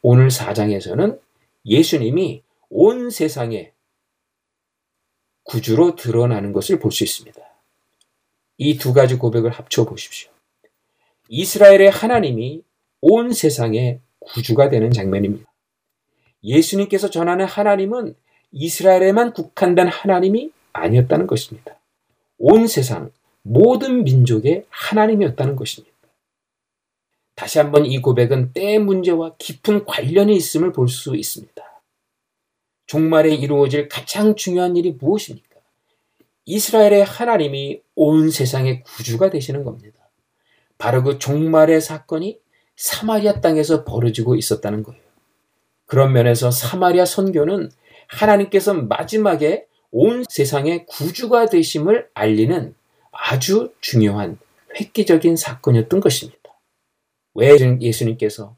오늘 0.03 0.29
4장에서는 0.29 1.21
예수님이 1.67 2.43
온 2.71 3.11
세상에 3.11 3.73
구주로 5.45 5.95
드러나는 5.97 6.53
것을 6.53 6.79
볼 6.79 6.91
수 6.93 7.05
있습니다. 7.05 7.41
이 8.57 8.79
두 8.79 8.93
가지 8.93 9.17
고백을 9.17 9.51
합쳐 9.51 9.85
보십시오. 9.85 10.31
이스라엘의 11.29 11.91
하나님이 11.91 12.63
온 13.01 13.33
세상의 13.33 14.01
구주가 14.21 14.69
되는 14.69 14.91
장면입니다. 14.91 15.51
예수님께서 16.43 17.11
전하는 17.11 17.47
하나님은 17.47 18.15
이스라엘에만 18.53 19.33
국한된 19.33 19.89
하나님이 19.89 20.53
아니었다는 20.73 21.27
것입니다. 21.27 21.79
온 22.39 22.67
세상 22.67 23.11
모든 23.43 24.05
민족의 24.05 24.67
하나님이었다는 24.69 25.57
것입니다. 25.57 25.95
다시 27.35 27.59
한번 27.59 27.85
이 27.87 28.01
고백은 28.01 28.53
때 28.53 28.79
문제와 28.79 29.35
깊은 29.39 29.85
관련이 29.87 30.37
있음을 30.37 30.73
볼 30.73 30.89
수 30.89 31.17
있습니다. 31.17 31.63
종말에 32.87 33.35
이루어질 33.35 33.89
가장 33.89 34.37
중요한 34.37 34.77
일이 34.77 34.93
무엇입니까? 34.93 35.54
이스라엘의 36.47 37.05
하나님이 37.05 37.83
온 37.95 38.31
세상의 38.31 38.83
구주가 38.83 39.31
되시는 39.31 39.65
겁니다. 39.65 40.11
바로 40.79 41.03
그 41.03 41.19
종말의 41.19 41.81
사건이 41.81 42.39
사마리아 42.77 43.41
땅에서 43.41 43.85
벌어지고 43.85 44.35
있었다는 44.35 44.83
거예요. 44.83 45.01
그런 45.87 46.13
면에서 46.13 46.51
사마리아 46.51 47.05
선교는 47.05 47.71
하나님께서 48.09 48.75
마지막에 48.75 49.67
온 49.91 50.25
세상의 50.29 50.87
구주가 50.87 51.47
되심을 51.47 52.09
알리는 52.15 52.75
아주 53.13 53.73
중요한 53.81 54.39
획기적인 54.79 55.37
사건이었던 55.37 56.01
것입니다. 56.01 56.41
왜 57.35 57.57
예수님께서 57.81 58.57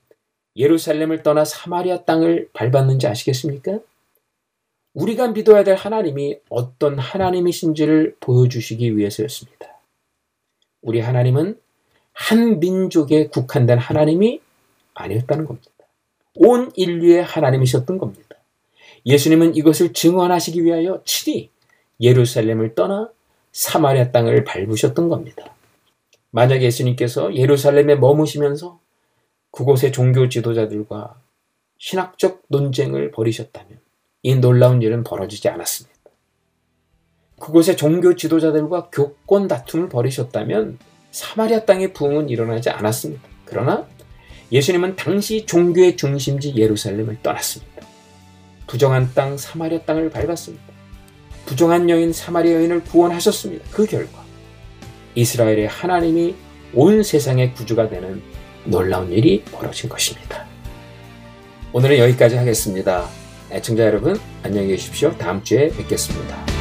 예루살렘을 0.57 1.23
떠나 1.23 1.45
사마리아 1.45 2.05
땅을 2.05 2.49
밟았는지 2.55 3.07
아시겠습니까? 3.07 3.81
우리가 4.97 5.29
믿어야 5.29 5.63
될 5.63 5.75
하나님이 5.75 6.39
어떤 6.49 6.99
하나님이신지를 6.99 8.17
보여주시기 8.19 8.97
위해서였습니다. 8.97 9.79
우리 10.81 11.01
하나님은 11.01 11.61
한 12.15 12.61
민족에 12.61 13.27
국한된 13.29 13.79
하나님이 13.79 14.41
아니었다는 14.95 15.45
겁니다. 15.45 15.69
온 16.37 16.73
인류의 16.75 17.23
하나님이셨던 17.23 17.99
겁니다. 17.99 18.37
예수님은 19.05 19.55
이것을 19.55 19.93
증언하시기 19.93 20.65
위하여 20.65 21.03
친히 21.05 21.51
예루살렘을 22.01 22.75
떠나 22.75 23.11
사마리아 23.53 24.11
땅을 24.13 24.45
밟으셨던 24.45 25.11
겁니다. 25.11 25.55
만약 26.31 26.63
예수님께서 26.63 27.35
예루살렘에 27.35 27.97
머무시면서 27.97 28.81
그곳의 29.51 29.93
종교 29.93 30.31
지도자들과 30.31 31.21
신학적 31.79 32.45
논쟁을 32.49 33.11
벌이셨다면 33.11 33.86
이 34.27 34.35
놀라운 34.35 34.83
일은 34.83 35.05
벌어지지 35.05 35.49
않았습니다. 35.49 35.97
그곳의 37.39 37.77
종교 37.77 38.17
지도자들과 38.17 38.91
교권 38.91 39.47
다툼을 39.47 39.89
벌이셨다면 39.89 40.81
사마리아 41.13 41.65
땅의 41.65 41.93
부흥은 41.93 42.29
일어나지 42.29 42.69
않았습니다. 42.71 43.23
그러나 43.45 43.87
예수님은 44.51 44.97
당시 44.97 45.47
종교의 45.47 45.97
중심지 45.97 46.57
예루살렘을 46.57 47.19
떠났습니다. 47.23 47.87
부정한 48.67 49.13
땅 49.15 49.37
사마리아 49.37 49.83
땅을 49.83 50.11
밟았습니다. 50.11 50.65
부정한 51.45 51.89
여인 51.89 52.13
사마리아 52.13 52.55
여인을 52.55 52.83
구원하셨습니다. 52.83 53.65
그 53.71 53.87
결과 53.87 54.25
이스라엘의 55.15 55.69
하나님이 55.69 56.35
온 56.75 57.05
세상의 57.05 57.55
구주가 57.55 57.89
되는 57.89 58.21
놀라운 58.65 59.13
일이 59.13 59.45
벌어진 59.45 59.89
것입니다. 59.89 60.45
오늘은 61.73 61.99
여기까지 61.99 62.35
하겠습니다. 62.35 63.09
애청자 63.51 63.85
여러분 63.85 64.19
안녕히 64.43 64.69
계십시오. 64.69 65.17
다음 65.17 65.43
주에 65.43 65.69
뵙겠습니다. 65.69 66.56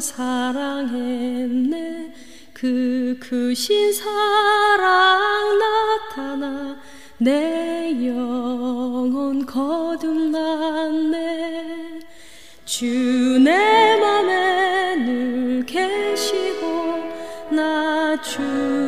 사랑했네. 0.00 1.72
그 2.52 3.18
크신 3.20 3.92
사랑 3.92 5.58
나타나 5.58 6.76
내 7.18 7.90
영혼 8.06 9.44
거듭났네. 9.46 10.82
주 12.64 13.38
내 13.38 13.96
맘에 13.96 14.96
늘 14.96 15.66
계시고 15.66 16.66
나 17.50 18.16
주 18.22 18.81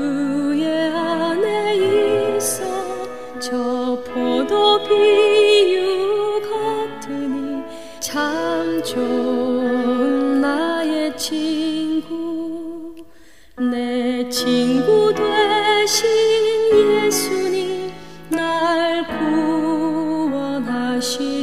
내 14.15 14.29
친구 14.29 15.12
되신 15.12 16.07
예수님 17.03 17.91
날 18.31 19.05
구원하시 20.29 21.34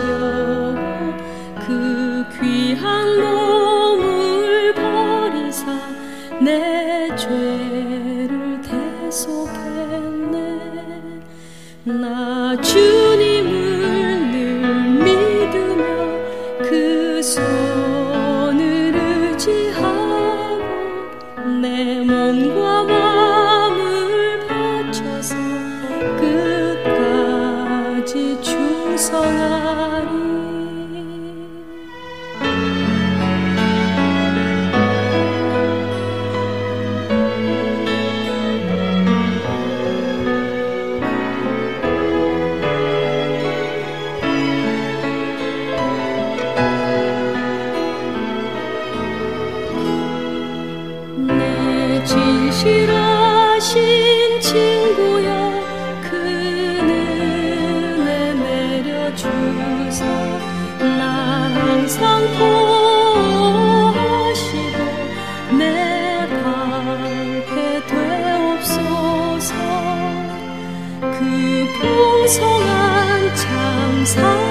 그 71.02 71.68
풍성한 71.80 73.36
참사 73.36 74.51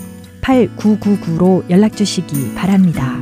8999로 0.41 1.69
연락 1.69 1.95
주시기 1.95 2.53
바랍니다. 2.55 3.17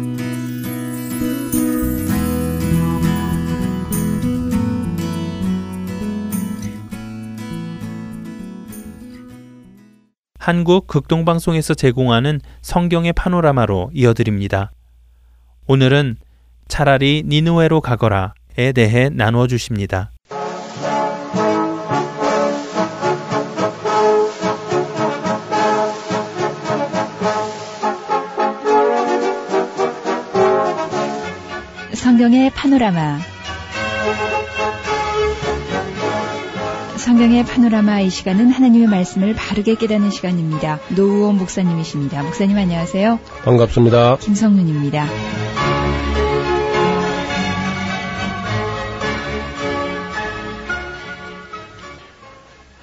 한국 10.39 10.87
극동방송에서 10.87 11.75
제공하는 11.75 12.41
성경의 12.61 13.13
파노라마로 13.13 13.91
이어드립니다. 13.93 14.71
오늘은 15.67 16.15
차라리 16.67 17.23
니누에로 17.27 17.81
가거라에 17.81 18.71
대해 18.73 19.09
나누어 19.09 19.45
주십니다. 19.45 20.11
성경의 32.19 32.49
파노라마 32.49 33.17
성경의 36.97 37.45
파노라마 37.45 38.01
이 38.01 38.09
시간은 38.09 38.49
하나님의 38.49 38.89
말씀을 38.89 39.33
바르게 39.35 39.75
깨닫는 39.75 40.11
시간입니다. 40.11 40.81
노우원 40.97 41.37
목사님이십니다. 41.37 42.21
목사님 42.23 42.57
안녕하세요. 42.57 43.19
반갑습니다. 43.45 44.17
김성윤입니다. 44.17 45.07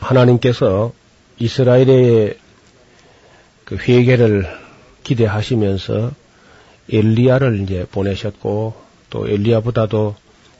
하나님께서 0.01 0.93
이스라엘의 1.39 2.39
그 3.67 3.77
회개를 3.77 4.47
기대하시면서 5.03 6.13
엘리야를 6.91 7.61
이제 7.61 7.87
보내셨고 7.93 8.86
또 9.11 9.29
엘리야보다도 9.29 10.17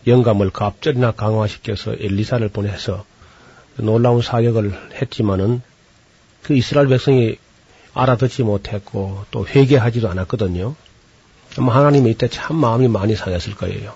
영감을 0.07 0.51
갑절이나 0.51 1.13
강화시켜서 1.13 1.93
엘리사를 1.93 2.49
보내서 2.49 3.05
놀라운 3.77 4.23
사역을 4.23 4.93
했지만은 5.01 5.63
그 6.43 6.55
이스라엘 6.55 6.87
백성이 6.89 7.37
알아듣지 7.93 8.43
못했고 8.43 9.25
또 9.31 9.47
회개하지도 9.47 10.09
않았거든요. 10.09 10.75
아마 11.59 11.75
하나님이 11.75 12.11
이때 12.11 12.29
참 12.29 12.57
마음이 12.57 12.89
많이 12.89 13.17
상했을 13.17 13.55
거예요. 13.55 13.95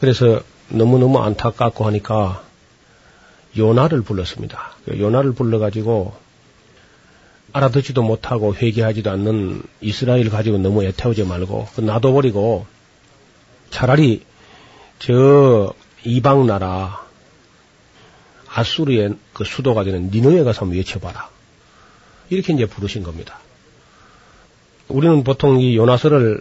그래서 0.00 0.40
너무너무 0.68 1.18
안타깝고 1.18 1.84
하니까 1.84 2.42
요나를 3.58 4.02
불렀습니다. 4.02 4.72
그 4.84 4.98
요나를 4.98 5.32
불러가지고 5.32 6.14
알아듣지도 7.52 8.02
못하고 8.02 8.54
회개하지도 8.54 9.10
않는 9.10 9.62
이스라엘 9.80 10.30
가지고 10.30 10.58
너무 10.58 10.84
애태우지 10.84 11.24
말고 11.24 11.68
그 11.74 11.80
놔둬버리고 11.80 12.66
차라리 13.70 14.22
저 14.98 15.72
이방 16.04 16.46
나라 16.46 17.04
아수르의 18.48 19.14
그 19.32 19.44
수도가 19.44 19.84
되는 19.84 20.10
니느웨 20.10 20.42
가서 20.42 20.62
한번 20.62 20.76
외쳐봐라. 20.76 21.30
이렇게 22.30 22.52
이제 22.52 22.66
부르신 22.66 23.02
겁니다. 23.02 23.38
우리는 24.88 25.22
보통 25.24 25.60
이 25.60 25.76
요나서를 25.76 26.40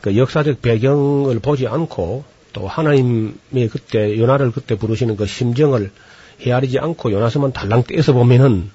그 0.00 0.16
역사적 0.16 0.62
배경을 0.62 1.38
보지 1.38 1.66
않고 1.66 2.24
또 2.52 2.66
하나님의 2.66 3.68
그때 3.70 4.18
요나를 4.18 4.50
그때 4.52 4.76
부르시는 4.76 5.16
그 5.16 5.26
심정을 5.26 5.92
헤아리지 6.40 6.78
않고 6.78 7.12
요나서만 7.12 7.52
달랑 7.52 7.84
떼서 7.84 8.12
보면은 8.12 8.70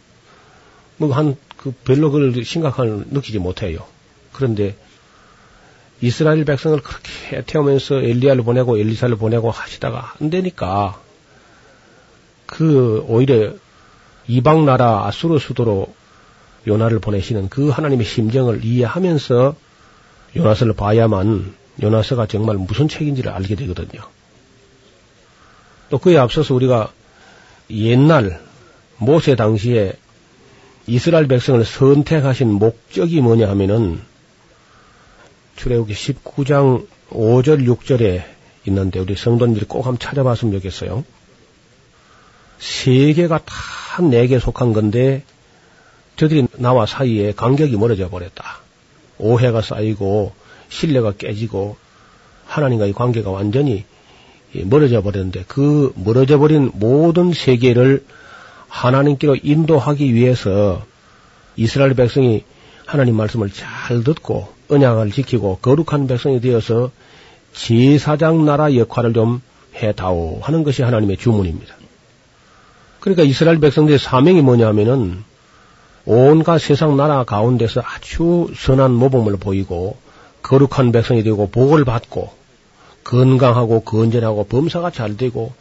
뭐 0.98 1.12
한 1.14 1.36
그 1.64 1.72
별로 1.86 2.12
그걸 2.12 2.44
심각한 2.44 3.06
느끼지 3.12 3.40
못해요. 3.40 3.86
그런데 4.34 4.76
이스라엘 6.04 6.44
백성을 6.44 6.78
그렇게 6.82 7.44
태우면서 7.46 8.02
엘리야를 8.02 8.44
보내고 8.44 8.78
엘리사를 8.78 9.16
보내고 9.16 9.52
하시다가 9.52 10.16
안 10.20 10.30
되니까 10.30 11.00
그 12.46 13.06
오히려 13.08 13.54
이방 14.28 14.66
나라 14.66 15.06
아수르 15.08 15.40
수도로 15.40 15.94
요나를 16.68 17.00
보내시는 17.00 17.48
그 17.48 17.70
하나님의 17.70 18.06
심정을 18.06 18.66
이해하면서 18.66 19.56
요나서를 20.36 20.74
봐야만 20.74 21.56
요나서가 21.82 22.26
정말 22.28 22.58
무슨 22.58 22.90
책인지를 22.90 23.32
알게 23.32 23.56
되거든요. 23.56 24.02
또 25.90 26.00
그에 26.00 26.18
앞서서 26.18 26.54
우리가 26.54 26.92
옛날 27.70 28.42
모세 28.98 29.38
당시에 29.38 29.94
이스라엘 30.86 31.30
백성을 31.30 31.64
선택하신 31.64 32.52
목적이 32.52 33.22
뭐냐 33.22 33.48
하면은 33.48 34.02
출애굽기 35.56 35.94
19장 35.94 36.88
5절 37.10 37.68
6절에 37.68 38.24
있는데 38.66 39.00
우리 39.00 39.16
성도님들이 39.16 39.66
꼭 39.66 39.86
한번 39.86 40.00
찾아봤으면 40.00 40.54
좋겠어요. 40.54 41.04
세 42.60 43.14
개가 43.14 43.40
다 43.40 44.02
내게 44.02 44.40
속한 44.40 44.74
건데 44.74 45.24
저들이 46.16 46.48
나와 46.58 46.86
사이에 46.86 47.34
간격이 47.34 47.76
멀어져 47.78 48.10
버렸다. 48.10 48.60
오해가 49.18 49.62
쌓이고 49.62 50.34
신뢰가 50.70 51.14
깨지고 51.14 51.78
하나님과의 52.46 52.94
관계가 52.94 53.30
완전히 53.32 53.86
멀어져 54.54 55.02
버렸는데 55.02 55.46
그 55.48 55.94
멀어져 55.96 56.38
버린 56.38 56.72
모든 56.74 57.34
세계를 57.34 58.06
하나님께로 58.68 59.38
인도하기 59.42 60.14
위해서 60.14 60.86
이스라엘 61.56 61.94
백성이 61.94 62.44
하나님 62.94 63.16
말씀을 63.16 63.50
잘 63.50 64.04
듣고 64.04 64.50
언약을 64.70 65.10
지키고 65.10 65.58
거룩한 65.64 66.06
백성이 66.06 66.40
되어서 66.40 66.92
제사장 67.52 68.46
나라 68.46 68.76
역할을 68.76 69.14
좀 69.14 69.42
해다오 69.74 70.42
하는 70.44 70.64
것이 70.64 70.84
하나님의 70.84 71.18
주문입니다. 71.18 71.74
그러니까 73.00 73.24
이스라엘 73.24 73.60
백성들의 73.60 73.98
사명이 73.98 74.44
뭐냐 74.44 74.68
하면은 74.68 75.24
온갖 76.06 76.60
세상 76.60 76.96
나라 76.96 77.24
가운데서 77.24 77.82
아주 77.84 78.52
선한 78.56 78.92
모범을 78.92 79.38
보이고 79.38 79.98
거룩한 80.44 80.92
백성이 80.92 81.24
되고 81.24 81.50
복을 81.50 81.86
받고 81.86 82.30
건강하고 83.04 83.82
건전하고 83.82 84.44
범사가 84.44 84.92
잘 84.92 85.18
되고 85.18 85.52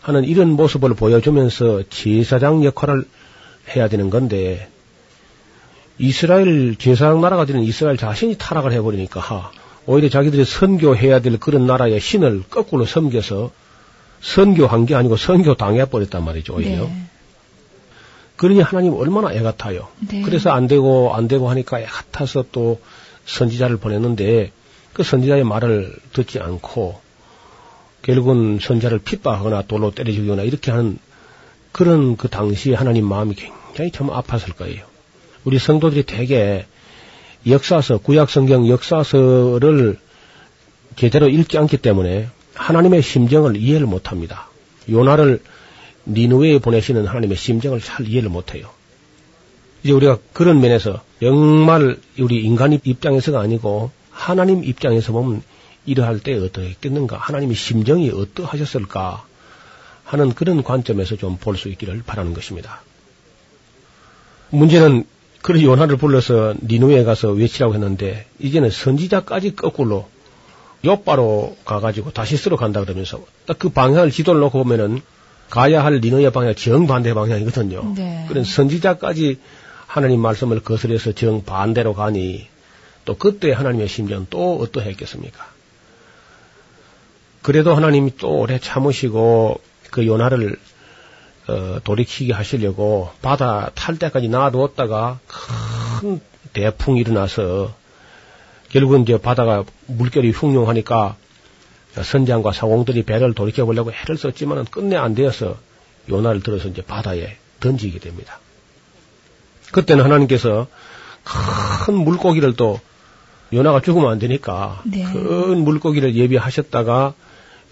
하는 0.00 0.24
이런 0.24 0.52
모습을 0.52 0.94
보여주면서 0.94 1.82
제사장 1.90 2.64
역할을 2.64 3.04
해야 3.76 3.88
되는 3.88 4.08
건데 4.08 4.70
이스라엘 5.98 6.76
제사장 6.76 7.20
나라가 7.20 7.44
되는 7.44 7.62
이스라엘 7.62 7.96
자신이 7.96 8.36
타락을 8.38 8.72
해버리니까 8.72 9.50
오히려 9.86 10.08
자기들이 10.08 10.44
선교해야 10.44 11.20
될 11.20 11.38
그런 11.38 11.66
나라의 11.66 12.00
신을 12.00 12.44
거꾸로 12.50 12.84
섬겨서 12.84 13.50
선교한 14.20 14.86
게 14.86 14.94
아니고 14.94 15.16
선교 15.16 15.54
당해버렸단 15.54 16.24
말이죠, 16.24 16.54
오히려. 16.54 16.84
네. 16.84 17.02
그러니 18.36 18.60
하나님 18.60 18.94
얼마나 18.94 19.32
애 19.32 19.40
같아요. 19.40 19.88
네. 20.08 20.22
그래서 20.22 20.50
안 20.50 20.68
되고 20.68 21.14
안 21.14 21.26
되고 21.26 21.50
하니까 21.50 21.80
애 21.80 21.84
같아서 21.84 22.44
또 22.52 22.80
선지자를 23.26 23.78
보냈는데 23.78 24.52
그 24.92 25.02
선지자의 25.02 25.44
말을 25.44 25.96
듣지 26.12 26.38
않고 26.38 27.00
결국은 28.02 28.58
선자를 28.60 29.00
핍박하거나 29.00 29.62
돌로 29.62 29.90
때려 29.90 30.12
죽이거나 30.12 30.42
이렇게 30.42 30.70
하는 30.70 30.98
그런 31.72 32.16
그 32.16 32.28
당시에 32.28 32.74
하나님 32.74 33.06
마음이 33.06 33.34
굉장히 33.34 33.90
참 33.90 34.08
아팠을 34.08 34.56
거예요. 34.56 34.87
우리 35.48 35.58
성도들이 35.58 36.02
대개 36.02 36.66
역사서, 37.46 37.96
구약 37.98 38.28
성경 38.28 38.68
역사서를 38.68 39.98
제대로 40.94 41.26
읽지 41.26 41.56
않기 41.56 41.78
때문에 41.78 42.28
하나님의 42.52 43.00
심정을 43.00 43.56
이해를 43.56 43.86
못 43.86 44.10
합니다. 44.10 44.50
요나를 44.90 45.40
니누웨에 46.04 46.58
보내시는 46.58 47.06
하나님의 47.06 47.38
심정을 47.38 47.80
잘 47.80 48.06
이해를 48.06 48.28
못 48.28 48.54
해요. 48.54 48.68
이제 49.82 49.94
우리가 49.94 50.18
그런 50.34 50.60
면에서 50.60 51.02
정말 51.18 51.96
우리 52.18 52.44
인간 52.44 52.78
입장에서가 52.84 53.40
아니고 53.40 53.90
하나님 54.10 54.62
입장에서 54.62 55.12
보면 55.12 55.42
이러할 55.86 56.20
때 56.20 56.34
어떠했겠는가? 56.34 57.16
하나님의 57.16 57.56
심정이 57.56 58.10
어떠하셨을까? 58.10 59.24
하는 60.04 60.34
그런 60.34 60.62
관점에서 60.62 61.16
좀 61.16 61.38
볼 61.38 61.56
수 61.56 61.70
있기를 61.70 62.02
바라는 62.04 62.34
것입니다. 62.34 62.82
문제는 64.50 65.06
그런 65.42 65.62
요나를 65.62 65.96
불러서 65.96 66.54
니누에 66.62 67.04
가서 67.04 67.30
외치라고 67.30 67.74
했는데 67.74 68.26
이제는 68.38 68.70
선지자까지 68.70 69.56
거꾸로 69.56 70.08
요바로 70.84 71.56
가가지고 71.64 72.12
다시스로 72.12 72.56
간다 72.56 72.80
그러면서 72.80 73.24
딱 73.46 73.58
그 73.58 73.68
방향을 73.70 74.10
지도를 74.10 74.40
놓고 74.40 74.62
보면은 74.62 75.00
가야 75.50 75.82
할 75.82 76.00
니누의 76.00 76.30
방향 76.30 76.54
정반대 76.54 77.14
방향이거든요. 77.14 77.94
네. 77.96 78.26
그런 78.28 78.44
선지자까지 78.44 79.38
하나님 79.86 80.20
말씀을 80.20 80.60
거스려서 80.60 81.12
정반대로 81.12 81.94
가니 81.94 82.46
또 83.04 83.16
그때 83.16 83.52
하나님의 83.52 83.88
심정은 83.88 84.26
또 84.28 84.58
어떠했겠습니까? 84.58 85.46
그래도 87.40 87.74
하나님이 87.74 88.16
또 88.18 88.40
오래 88.40 88.58
참으시고 88.58 89.60
그 89.90 90.06
요나를 90.06 90.58
어, 91.48 91.80
돌이키게 91.82 92.32
하시려고 92.32 93.10
바다 93.22 93.70
탈 93.74 93.98
때까지 93.98 94.28
놔두었다가 94.28 95.18
큰 95.26 96.20
대풍이 96.52 97.00
일어나서 97.00 97.74
결국은 98.68 99.02
이제 99.02 99.18
바다가 99.18 99.64
물결이 99.86 100.30
흉룡하니까 100.30 101.16
선장과 102.02 102.52
사공들이 102.52 103.02
배를 103.04 103.32
돌이켜 103.32 103.64
보려고 103.64 103.90
해를 103.92 104.18
썼지만은 104.18 104.66
끝내 104.66 104.96
안 104.96 105.14
되어서 105.14 105.56
요나를 106.10 106.42
들어서 106.42 106.68
이제 106.68 106.82
바다에 106.82 107.36
던지게 107.60 107.98
됩니다. 107.98 108.40
그때는 109.72 110.04
하나님께서 110.04 110.66
큰 111.24 111.94
물고기를 111.94 112.56
또 112.56 112.78
요나가 113.52 113.80
죽으면 113.80 114.10
안 114.10 114.18
되니까 114.18 114.82
네. 114.84 115.04
큰 115.04 115.64
물고기를 115.64 116.14
예비하셨다가 116.14 117.14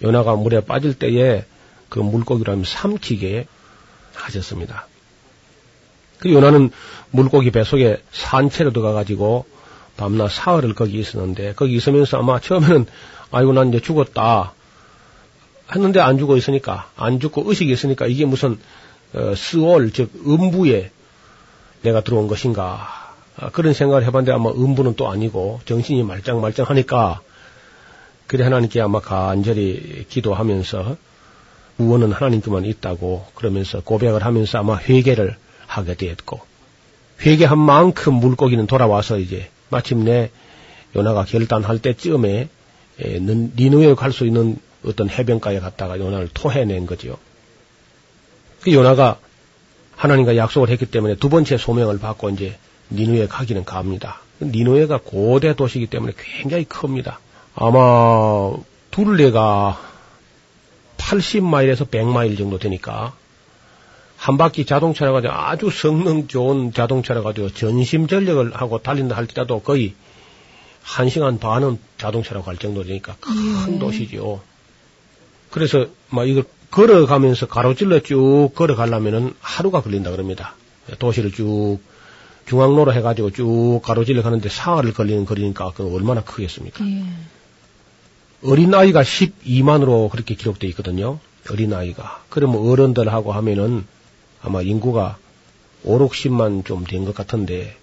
요나가 0.02 0.34
물에 0.34 0.60
빠질 0.60 0.94
때에 0.94 1.44
그 1.88 1.98
물고기를 1.98 2.64
삼키게 2.64 3.46
하셨습니다. 4.16 4.86
그 6.18 6.32
요나는 6.32 6.70
물고기 7.10 7.50
뱃속에 7.50 8.02
산채로 8.12 8.72
들어가가지고 8.72 9.46
밤낮 9.96 10.30
사흘을 10.30 10.74
거기 10.74 10.98
있었는데 10.98 11.54
거기 11.54 11.76
있으면서 11.76 12.18
아마 12.18 12.40
처음에는 12.40 12.86
아이고 13.30 13.52
난 13.52 13.68
이제 13.68 13.80
죽었다 13.80 14.52
했는데 15.74 16.00
안 16.00 16.18
죽어 16.18 16.36
있으니까 16.36 16.90
안 16.96 17.20
죽고 17.20 17.44
의식이 17.46 17.72
있으니까 17.72 18.06
이게 18.06 18.24
무슨 18.24 18.58
어, 19.14 19.34
스월 19.34 19.90
즉 19.92 20.10
음부에 20.26 20.90
내가 21.82 22.02
들어온 22.02 22.28
것인가 22.28 23.14
아, 23.38 23.50
그런 23.50 23.72
생각을 23.72 24.04
해봤는데 24.04 24.32
아마 24.32 24.50
음부는 24.50 24.94
또 24.96 25.08
아니고 25.10 25.60
정신이 25.64 26.02
말짱말짱하니까 26.02 27.20
그래 28.26 28.44
하나님께 28.44 28.80
아마 28.80 29.00
간절히 29.00 30.06
기도하면서 30.08 30.96
구원은 31.76 32.12
하나님께만 32.12 32.64
있다고 32.64 33.26
그러면서 33.34 33.80
고백을 33.82 34.24
하면서 34.24 34.58
아마 34.58 34.78
회개를 34.78 35.36
하게 35.66 35.94
되었고 35.94 36.40
회개한 37.24 37.58
만큼 37.58 38.14
물고기는 38.14 38.66
돌아와서 38.66 39.18
이제 39.18 39.48
마침내 39.68 40.30
요나가 40.94 41.24
결단할 41.24 41.78
때쯤에 41.78 42.48
니누에 42.98 43.94
갈 43.94 44.12
수 44.12 44.26
있는 44.26 44.58
어떤 44.84 45.10
해변가에 45.10 45.58
갔다가 45.58 45.98
요나를 45.98 46.28
토해낸 46.32 46.86
거죠. 46.86 47.18
그 48.62 48.72
요나가 48.72 49.18
하나님과 49.96 50.36
약속을 50.36 50.68
했기 50.70 50.86
때문에 50.86 51.16
두 51.16 51.28
번째 51.28 51.56
소명을 51.56 51.98
받고 51.98 52.30
이제 52.30 52.56
니누에 52.90 53.26
가기는 53.26 53.64
갑니다. 53.64 54.20
니누에가 54.40 55.00
고대 55.02 55.54
도시이기 55.54 55.88
때문에 55.88 56.12
굉장히 56.16 56.64
큽니다. 56.64 57.18
아마 57.54 58.52
둘레가 58.90 59.80
80마일에서 61.06 61.88
100마일 61.88 62.36
정도 62.36 62.58
되니까 62.58 63.14
한 64.16 64.38
바퀴 64.38 64.64
자동차라 64.64 65.12
가지고 65.12 65.32
아주 65.32 65.70
성능 65.70 66.26
좋은 66.26 66.72
자동차라 66.72 67.22
가지고 67.22 67.50
전심 67.50 68.06
전력을 68.06 68.54
하고 68.54 68.82
달린다 68.82 69.16
할지라도 69.16 69.60
거의 69.60 69.94
한 70.82 71.08
시간 71.08 71.38
반은 71.38 71.78
자동차라고 71.98 72.48
할 72.48 72.56
정도 72.56 72.82
되니까 72.82 73.16
큰 73.20 73.78
도시죠. 73.78 74.40
그래서 75.50 75.86
막 76.08 76.28
이걸 76.28 76.44
걸어가면서 76.70 77.46
가로질러 77.46 78.00
쭉 78.00 78.50
걸어가려면은 78.54 79.34
하루가 79.40 79.82
걸린다 79.82 80.10
그럽니다. 80.10 80.54
도시를 80.98 81.32
쭉 81.32 81.78
중앙로로 82.46 82.92
해가지고 82.92 83.30
쭉 83.30 83.80
가로질러 83.82 84.22
가는데 84.22 84.48
사흘을 84.48 84.92
걸리는 84.92 85.24
거리니까 85.24 85.72
그 85.76 85.94
얼마나 85.94 86.22
크겠습니까? 86.22 86.84
예. 86.86 87.04
어린아이가 88.44 89.02
12만으로 89.02 90.10
그렇게 90.10 90.34
기록되어 90.34 90.68
있거든요. 90.70 91.18
어린아이가. 91.50 92.24
그러면 92.28 92.58
어른들하고 92.68 93.32
하면은 93.32 93.84
아마 94.42 94.62
인구가 94.62 95.16
5, 95.84 95.98
60만 96.08 96.64
좀 96.64 96.84
된 96.84 97.04
것 97.04 97.14
같은데 97.14 97.76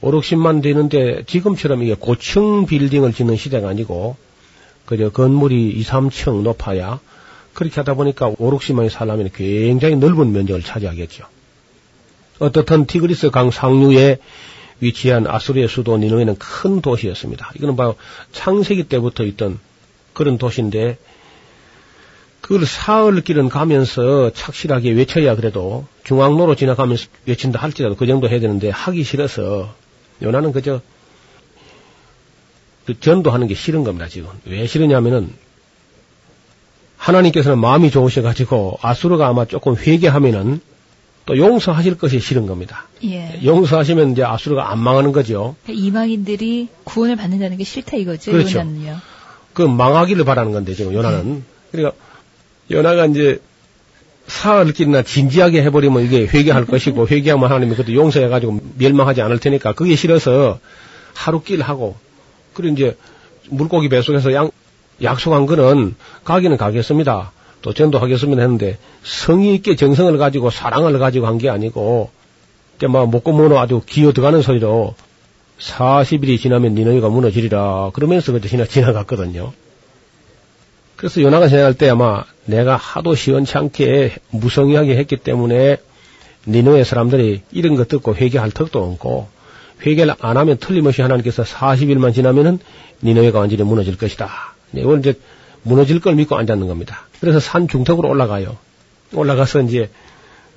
5, 0.00 0.10
60만 0.12 0.62
되는데 0.62 1.24
지금처럼 1.26 1.82
이게 1.82 1.94
고층 1.94 2.66
빌딩을 2.66 3.12
짓는 3.12 3.36
시대가 3.36 3.68
아니고 3.68 4.16
그저 4.86 5.10
건물이 5.10 5.70
2, 5.70 5.82
3층 5.82 6.42
높아야 6.42 7.00
그렇게 7.54 7.76
하다 7.76 7.94
보니까 7.94 8.28
5, 8.28 8.34
60만이 8.58 8.90
살려면 8.90 9.30
굉장히 9.34 9.96
넓은 9.96 10.32
면적을 10.32 10.62
차지하겠죠. 10.62 11.24
어떻든 12.40 12.86
티그리스 12.86 13.30
강 13.30 13.50
상류에 13.50 14.18
위치한 14.84 15.26
아수르의 15.26 15.68
수도 15.68 15.96
니누에는 15.96 16.36
큰 16.36 16.80
도시였습니다. 16.80 17.50
이거는 17.56 17.76
바로 17.76 17.96
창세기 18.32 18.84
때부터 18.84 19.24
있던 19.24 19.58
그런 20.12 20.38
도시인데 20.38 20.98
그걸 22.40 22.66
사흘 22.66 23.22
길은 23.22 23.48
가면서 23.48 24.30
착실하게 24.30 24.90
외쳐야 24.90 25.34
그래도 25.34 25.86
중앙로로 26.04 26.54
지나가면서 26.56 27.06
외친다 27.24 27.58
할지라도 27.58 27.96
그 27.96 28.06
정도 28.06 28.28
해야 28.28 28.38
되는데 28.38 28.68
하기 28.68 29.02
싫어서 29.02 29.74
요나는 30.22 30.52
그저 30.52 30.82
그 32.84 33.00
전도하는 33.00 33.46
게 33.46 33.54
싫은 33.54 33.82
겁니다 33.82 34.08
지금 34.08 34.28
왜 34.44 34.66
싫으냐면은 34.66 35.32
하나님께서는 36.98 37.58
마음이 37.58 37.90
좋으셔가지고 37.90 38.78
아수르가 38.82 39.26
아마 39.26 39.46
조금 39.46 39.74
회개하면은 39.74 40.60
또 41.26 41.36
용서하실 41.38 41.96
것이 41.96 42.20
싫은 42.20 42.46
겁니다. 42.46 42.86
예. 43.04 43.40
용서하시면 43.42 44.12
이제 44.12 44.22
아수르가 44.22 44.70
안 44.70 44.78
망하는 44.78 45.12
거죠. 45.12 45.56
이방인들이 45.68 46.68
구원을 46.84 47.16
받는다는 47.16 47.56
게 47.56 47.64
싫다 47.64 47.96
이거죠. 47.96 48.32
그렇죠. 48.32 48.58
요나는요. 48.58 48.98
그 49.54 49.62
망하기를 49.62 50.24
바라는 50.24 50.52
건데 50.52 50.74
지금 50.74 50.92
요나는 50.92 51.44
그러니까 51.72 51.96
요나가 52.70 53.06
이제 53.06 53.40
사흘길이나 54.26 55.02
진지하게 55.02 55.62
해버리면 55.64 56.04
이게 56.04 56.26
회개할 56.26 56.66
것이고 56.66 57.06
회개하면 57.10 57.50
하나님이 57.50 57.76
그것도 57.76 57.94
용서해가지고 57.94 58.60
멸망하지 58.78 59.22
않을 59.22 59.38
테니까 59.38 59.72
그게 59.72 59.96
싫어서 59.96 60.58
하루길 61.14 61.62
하고 61.62 61.96
그리고 62.52 62.74
이제 62.74 62.96
물고기 63.48 63.88
뱃속에서 63.88 64.32
양, 64.32 64.50
약속한 65.02 65.46
거는 65.46 65.94
가기는 66.24 66.56
가겠습니다. 66.56 67.32
또 67.64 67.72
전도하겠습니다 67.72 68.42
했는데 68.42 68.76
성의 69.02 69.54
있게 69.54 69.74
정성을 69.74 70.16
가지고 70.18 70.50
사랑을 70.50 70.98
가지고 70.98 71.26
한 71.26 71.38
게 71.38 71.48
아니고 71.48 72.10
막 72.90 73.10
먹고 73.10 73.32
먹어 73.32 73.58
아주 73.58 73.80
기어 73.86 74.12
들어가는 74.12 74.42
소리로 74.42 74.94
40일이 75.58 76.38
지나면 76.38 76.74
니너희가 76.74 77.08
무너지리라 77.08 77.90
그러면서 77.94 78.32
그때 78.32 78.48
지나, 78.48 78.66
지나갔거든요. 78.66 79.54
그래서 80.96 81.22
요나가 81.22 81.48
생각할 81.48 81.72
때 81.72 81.88
아마 81.88 82.24
내가 82.44 82.76
하도 82.76 83.14
시원찮게 83.14 84.16
무성의하게 84.30 84.96
했기 84.96 85.16
때문에 85.16 85.78
니너의 86.46 86.84
사람들이 86.84 87.40
이런 87.50 87.76
거 87.76 87.84
듣고 87.84 88.14
회개할 88.14 88.50
턱도 88.50 88.84
없고 88.84 89.28
회개를 89.86 90.16
안 90.20 90.36
하면 90.36 90.58
틀림없이 90.58 91.00
하나님께서 91.00 91.44
40일만 91.44 92.12
지나면은 92.12 92.58
니너회가 93.02 93.38
완전히 93.38 93.62
무너질 93.62 93.96
것이다. 93.96 94.28
네, 94.72 94.82
이걸 94.82 94.98
이제 94.98 95.14
무너질 95.62 96.00
걸 96.00 96.14
믿고 96.14 96.36
앉았는 96.36 96.66
겁니다. 96.68 97.06
그래서 97.24 97.40
산 97.40 97.68
중턱으로 97.68 98.06
올라가요. 98.06 98.58
올라가서 99.14 99.62
이제 99.62 99.88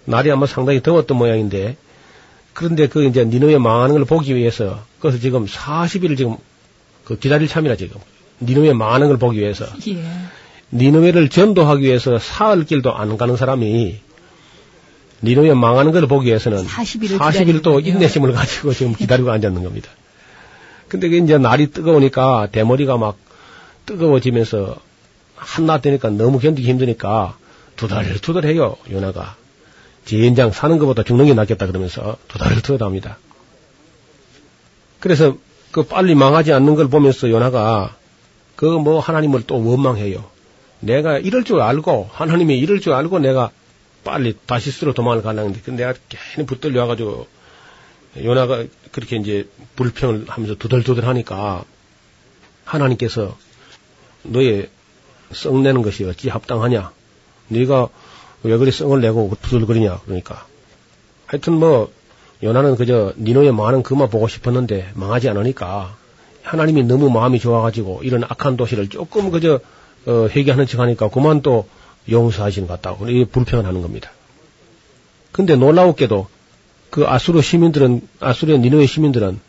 날이 0.04 0.30
아마 0.30 0.46
상당히 0.46 0.84
더웠던 0.84 1.18
모양인데 1.18 1.78
그런데 2.52 2.88
그 2.88 3.06
이제 3.06 3.24
니누에 3.24 3.58
망하는 3.58 3.96
걸 3.96 4.04
보기 4.04 4.36
위해서 4.36 4.84
그래서 5.00 5.18
지금 5.18 5.46
40일을 5.46 6.18
지금 6.18 6.36
그 7.06 7.18
기다릴 7.18 7.48
참이라 7.48 7.78
지금 7.78 8.02
니누에 8.42 8.74
망하는 8.74 9.08
걸 9.08 9.18
보기 9.18 9.40
위해서 9.40 9.66
예. 9.88 10.04
니누에를 10.74 11.30
전도하기 11.30 11.86
위해서 11.86 12.20
사흘 12.20 12.66
길도 12.66 12.94
안 12.94 13.16
가는 13.18 13.38
사람이 13.38 14.00
니누에 15.24 15.54
망하는 15.54 15.94
걸 15.94 16.06
보기 16.06 16.28
위해서는 16.28 16.66
40일을 16.66 17.18
40일 17.18 17.64
또. 17.64 17.80
인내심을 17.80 18.34
가지고 18.34 18.74
지금 18.74 18.94
기다리고 18.94 19.32
앉았는 19.32 19.64
겁니다. 19.64 19.90
근데 20.90 21.08
그 21.08 21.16
이제 21.16 21.38
날이 21.38 21.72
뜨거우니까 21.72 22.50
대머리가 22.52 22.98
막 22.98 23.18
뜨거워지면서 23.86 24.87
한낮 25.38 25.82
되니까 25.82 26.10
너무 26.10 26.40
견디기 26.40 26.68
힘드니까 26.68 27.38
두달두달 27.76 28.46
해요 28.46 28.76
요나가 28.92 29.36
지인장 30.06 30.52
사는 30.52 30.78
것보다 30.80 31.04
죽는 31.04 31.26
게 31.26 31.34
낫겠다 31.34 31.68
그러면서 31.68 32.18
두달두달 32.28 32.86
합니다. 32.86 33.18
그래서 35.00 35.38
그 35.72 35.84
빨리 35.84 36.16
망하지 36.16 36.54
않는 36.54 36.76
걸 36.76 36.88
보면서 36.88 37.30
요나가 37.30 37.96
그 38.56 38.66
뭐 38.66 39.00
하나님을 39.00 39.44
또 39.46 39.64
원망해요. 39.64 40.26
내가 40.80 41.20
이럴 41.20 41.44
줄 41.44 41.62
알고 41.62 42.10
하나님이 42.12 42.58
이럴 42.58 42.80
줄 42.80 42.94
알고 42.94 43.20
내가 43.20 43.52
빨리 44.04 44.36
다시스로 44.46 44.94
도망을 44.94 45.22
가려는데 45.22 45.62
근데 45.64 45.86
내가 45.86 45.98
괜히 46.10 46.48
붙들려 46.48 46.82
와가지고 46.82 47.28
요나가 48.24 48.64
그렇게 48.92 49.18
이제 49.18 49.48
불평을 49.76 50.26
하면서 50.28 50.56
두들두들 50.56 51.06
하니까 51.06 51.66
하나님께서 52.64 53.38
너의 54.24 54.70
썩내는 55.32 55.82
것이 55.82 56.04
어찌 56.06 56.30
합당하냐? 56.30 56.92
네가 57.50 57.90
왜 58.44 58.58
그리 58.58 58.72
썩을 58.72 59.02
내고 59.02 59.32
두들거리냐? 59.42 60.02
그러니까 60.06 60.46
하여튼 61.26 61.54
뭐 61.54 61.92
요나는 62.44 62.76
그저 62.76 63.14
니노의 63.18 63.52
망하는 63.52 63.84
그만 63.84 64.10
보고 64.10 64.28
싶었는데 64.28 64.92
망하지 64.94 65.30
않으니까 65.30 65.96
하나님이 66.44 66.84
너무 66.84 67.10
마음이 67.10 67.40
좋아가지고 67.40 68.02
이런 68.04 68.24
악한 68.24 68.58
도시를 68.58 68.90
조금 68.90 69.32
그저 69.32 69.60
어, 70.06 70.28
회개하는 70.30 70.68
척하니까 70.68 71.10
그만 71.10 71.42
또 71.42 71.68
용서하시는 72.10 72.68
것 72.68 72.82
같다고 72.82 73.10
이 73.10 73.26
불평을 73.26 73.66
하는 73.66 73.82
겁니다. 73.82 74.12
근데 75.34 75.56
놀라웠게도 75.56 76.28
그 76.90 77.06
아수르 77.06 77.42
시민들은 77.42 78.08
아수르의 78.20 78.60
니노의 78.60 78.88
시민들은 78.88 79.40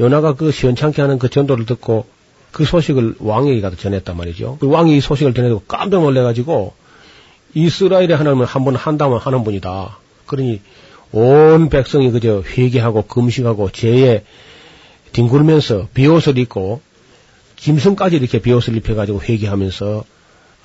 요나가 0.00 0.34
그 0.34 0.50
시원찮게 0.50 1.00
하는 1.00 1.18
그 1.18 1.28
전도를 1.28 1.64
듣고 1.66 2.06
그 2.52 2.64
소식을 2.64 3.16
왕에게 3.18 3.60
가서 3.60 3.76
전했단 3.76 4.16
말이죠. 4.16 4.58
그 4.60 4.68
왕이 4.68 4.96
이 4.96 5.00
소식을 5.00 5.34
전해도 5.34 5.62
깜짝 5.66 6.02
놀래가지고 6.02 6.74
이스라엘의 7.54 8.16
하나님은 8.16 8.46
한번 8.46 8.76
한다면 8.76 9.18
하는 9.18 9.42
분이다. 9.42 9.98
그러니 10.26 10.60
온 11.12 11.68
백성이 11.68 12.10
그저 12.10 12.42
회개하고 12.42 13.02
금식하고 13.06 13.70
죄에 13.70 14.24
뒹굴면서 15.12 15.88
비옷을 15.92 16.38
입고 16.38 16.80
짐승까지 17.56 18.16
이렇게 18.16 18.40
비옷을 18.40 18.76
입혀가지고 18.76 19.22
회개하면서 19.22 20.04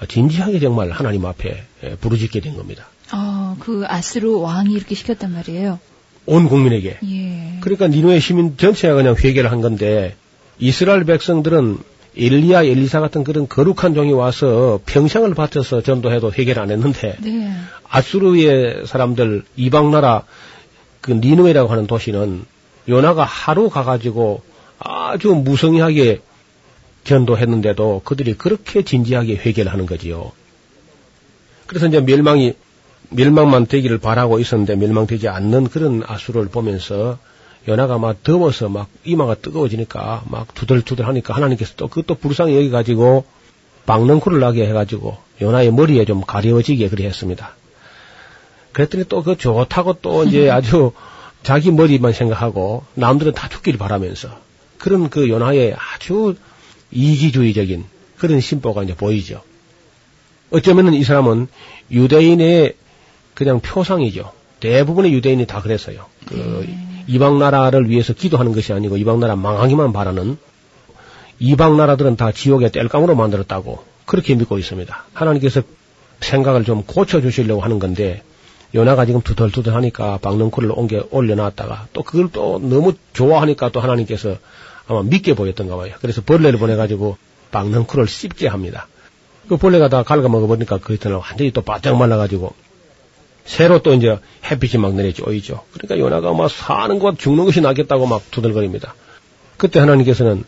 진지하게 0.07 0.59
정말 0.59 0.91
하나님 0.91 1.25
앞에 1.25 1.63
예, 1.83 1.95
부르짖게 1.95 2.39
된 2.39 2.55
겁니다. 2.55 2.87
어, 3.13 3.55
그 3.59 3.83
아스로 3.87 4.41
왕이 4.41 4.73
이렇게 4.73 4.95
시켰단 4.95 5.33
말이에요. 5.33 5.79
온 6.25 6.49
국민에게. 6.49 6.99
예. 7.03 7.57
그러니까 7.61 7.87
니누의 7.87 8.19
시민 8.19 8.57
전체가 8.57 8.95
그냥 8.95 9.15
회개를 9.15 9.51
한 9.51 9.61
건데 9.61 10.15
이스라엘 10.59 11.03
백성들은 11.03 11.77
엘리야, 12.17 12.63
엘리사 12.63 12.99
같은 12.99 13.23
그런 13.23 13.47
거룩한 13.47 13.93
종이 13.93 14.11
와서 14.11 14.79
평생을 14.85 15.35
바쳐서 15.35 15.83
전도해도 15.83 16.33
해결 16.33 16.59
안 16.59 16.71
했는데 16.71 17.15
네. 17.21 17.51
아수르의 17.87 18.87
사람들 18.87 19.43
이방 19.55 19.91
나라 19.91 20.23
그 21.01 21.11
니누에라고 21.11 21.69
하는 21.69 21.85
도시는 21.85 22.43
요나가 22.89 23.23
하루 23.23 23.69
가가지고 23.69 24.41
아주 24.79 25.29
무성의하게 25.29 26.21
전도했는데도 27.03 28.01
그들이 28.03 28.33
그렇게 28.33 28.83
진지하게 28.83 29.35
회개를 29.35 29.71
하는 29.71 29.85
거지요. 29.85 30.31
그래서 31.67 31.87
이제 31.87 32.01
멸망이 32.01 32.53
멸망만 33.09 33.67
되기를 33.67 33.99
바라고 33.99 34.39
있었는데 34.39 34.75
멸망되지 34.75 35.29
않는 35.29 35.67
그런 35.67 36.03
아수를 36.05 36.47
보면서 36.47 37.17
연하가 37.67 37.97
막 37.97 38.23
더워서 38.23 38.69
막 38.69 38.87
이마가 39.03 39.35
뜨거워지니까 39.35 40.23
막 40.29 40.53
두들두들 40.53 41.05
하니까 41.07 41.35
하나님께서 41.35 41.73
또 41.75 41.87
그것도 41.87 42.15
불쌍히 42.15 42.55
여기가지고 42.55 43.25
박능쿨을 43.85 44.39
나게 44.39 44.65
해가지고 44.67 45.17
연하의 45.41 45.71
머리에 45.71 46.05
좀 46.05 46.21
가려워지게 46.21 46.89
그리 46.89 47.05
했습니다. 47.05 47.55
그랬더니 48.71 49.05
또 49.05 49.23
그 49.23 49.37
좋다고 49.37 49.93
또 50.01 50.23
이제 50.23 50.49
아주 50.51 50.91
자기 51.43 51.71
머리만 51.71 52.13
생각하고 52.13 52.83
남들은 52.93 53.33
다 53.33 53.49
죽기를 53.49 53.77
바라면서 53.79 54.29
그런 54.77 55.09
그 55.09 55.29
연하의 55.29 55.75
아주 55.75 56.35
이기주의적인 56.91 57.85
그런 58.17 58.39
심보가 58.39 58.83
이제 58.83 58.95
보이죠. 58.95 59.41
어쩌면은 60.51 60.93
이 60.93 61.03
사람은 61.03 61.47
유대인의 61.91 62.75
그냥 63.33 63.59
표상이죠. 63.59 64.31
대부분의 64.59 65.13
유대인이 65.13 65.45
다 65.45 65.61
그랬어요. 65.61 66.05
그 66.27 66.67
이방 67.07 67.39
나라를 67.39 67.89
위해서 67.89 68.13
기도하는 68.13 68.53
것이 68.53 68.73
아니고 68.73 68.97
이방 68.97 69.19
나라 69.19 69.35
망하기만 69.35 69.93
바라는 69.93 70.37
이방 71.39 71.77
나라들은 71.77 72.15
다 72.15 72.31
지옥의 72.31 72.71
땔감으로 72.71 73.15
만들었다고 73.15 73.83
그렇게 74.05 74.35
믿고 74.35 74.57
있습니다. 74.57 75.03
하나님께서 75.13 75.61
생각을 76.19 76.63
좀 76.63 76.83
고쳐 76.83 77.21
주시려고 77.21 77.61
하는 77.61 77.79
건데 77.79 78.23
요나가 78.75 79.05
지금 79.05 79.21
두덜두덜 79.21 79.73
하니까 79.75 80.17
박능쿨을 80.17 80.71
옮겨 80.71 81.05
올려놨다가 81.11 81.87
또 81.93 82.03
그걸 82.03 82.29
또 82.31 82.59
너무 82.59 82.93
좋아하니까 83.13 83.69
또 83.69 83.79
하나님께서 83.79 84.37
아마 84.87 85.03
믿게 85.03 85.35
보였던가 85.35 85.75
봐요. 85.77 85.93
그래서 86.01 86.21
벌레를 86.21 86.59
보내가지고 86.59 87.17
박능쿨을 87.51 88.07
씹게 88.07 88.47
합니다. 88.47 88.87
그 89.47 89.57
벌레가 89.57 89.87
다 89.87 90.03
갉아먹어보니까 90.03 90.79
그 90.79 90.93
이튿날 90.93 91.19
완전히 91.19 91.51
또 91.51 91.61
바짝 91.61 91.97
말라가지고 91.97 92.53
새로 93.47 93.81
또 93.81 93.93
이제 93.93 94.19
햇빛이 94.43 94.79
막 94.79 94.93
내려쬐이죠. 94.93 95.61
그러니까 95.73 95.97
요나가 95.97 96.33
막 96.33 96.51
사는 96.51 96.99
것 96.99 97.17
죽는 97.17 97.45
것이 97.45 97.61
낫겠다고 97.61 98.05
막 98.05 98.29
두들거립니다. 98.29 98.93
그때 99.55 99.79
하나님께서는 99.79 100.43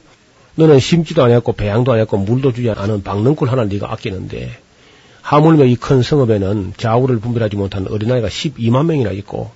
너는 0.55 0.79
심지도 0.79 1.23
아니었고 1.23 1.53
배양도 1.53 1.93
아니었고 1.93 2.17
물도 2.17 2.51
주지 2.53 2.69
않은 2.69 3.01
박능쿨 3.03 3.49
하나 3.49 3.63
네가 3.63 3.91
아끼는데 3.91 4.51
하물며 5.21 5.65
이 5.65 5.75
큰 5.75 6.01
성읍에는 6.01 6.73
좌우를 6.77 7.19
분별하지 7.19 7.55
못한 7.55 7.87
어린아이가 7.89 8.27
12만 8.27 8.85
명이나 8.85 9.11
있고 9.11 9.51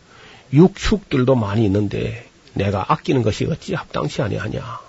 육축들도 0.53 1.35
많이 1.35 1.65
있는데 1.65 2.25
내가 2.53 2.85
아끼는 2.87 3.23
것이 3.23 3.45
어찌 3.45 3.73
합당치 3.73 4.21
아니하냐. 4.21 4.79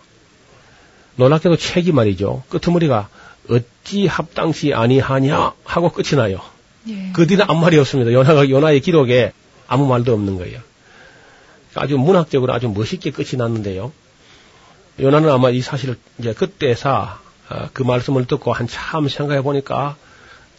놀랍게도 1.17 1.57
책이 1.57 1.93
말이죠. 1.93 2.43
끄트머리가 2.51 3.09
어찌 3.51 4.07
합당치 4.07 4.75
아니하냐 4.75 5.53
하고 5.65 5.91
끝이 5.91 6.17
나요. 6.17 6.41
예. 6.89 7.11
그 7.13 7.27
뒤는 7.27 7.45
아무 7.49 7.61
말이 7.61 7.79
없습니다. 7.79 8.13
요나가, 8.13 8.49
요나의 8.49 8.81
기록에 8.81 9.33
아무 9.67 9.87
말도 9.87 10.13
없는 10.13 10.37
거예요. 10.37 10.61
아주 11.75 11.97
문학적으로 11.97 12.53
아주 12.53 12.69
멋있게 12.69 13.11
끝이 13.11 13.37
났는데요. 13.37 13.93
요나는 15.01 15.31
아마 15.31 15.51
이 15.51 15.61
사실을 15.61 15.97
이제 16.19 16.33
그때사 16.33 17.19
어, 17.51 17.69
그 17.73 17.83
말씀을 17.83 18.27
듣고 18.27 18.53
한참 18.53 19.09
생각해 19.09 19.43
보니까 19.43 19.97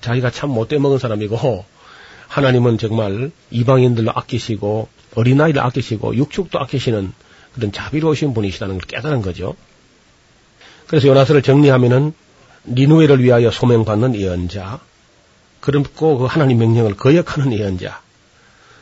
자기가 0.01 0.29
참 0.29 0.49
못돼 0.49 0.77
먹은 0.77 0.99
사람이고 0.99 1.65
하나님은 2.27 2.77
정말 2.77 3.31
이방인들로 3.51 4.11
아끼시고 4.13 4.89
어린아이를 5.15 5.61
아끼시고 5.61 6.15
육축도 6.15 6.59
아끼시는 6.59 7.13
그런 7.53 7.71
자비로우신 7.71 8.33
분이시라는 8.33 8.77
걸 8.77 8.81
깨달은 8.87 9.21
거죠. 9.21 9.55
그래서 10.87 11.07
요나서를 11.07 11.41
정리하면은 11.41 12.13
니누에를 12.67 13.23
위하여 13.23 13.51
소명받는 13.51 14.15
예언자, 14.15 14.79
그리고 15.65 16.19
그 16.19 16.25
하나님 16.25 16.59
명령을 16.59 16.95
거역하는 16.95 17.51
예언자, 17.51 17.99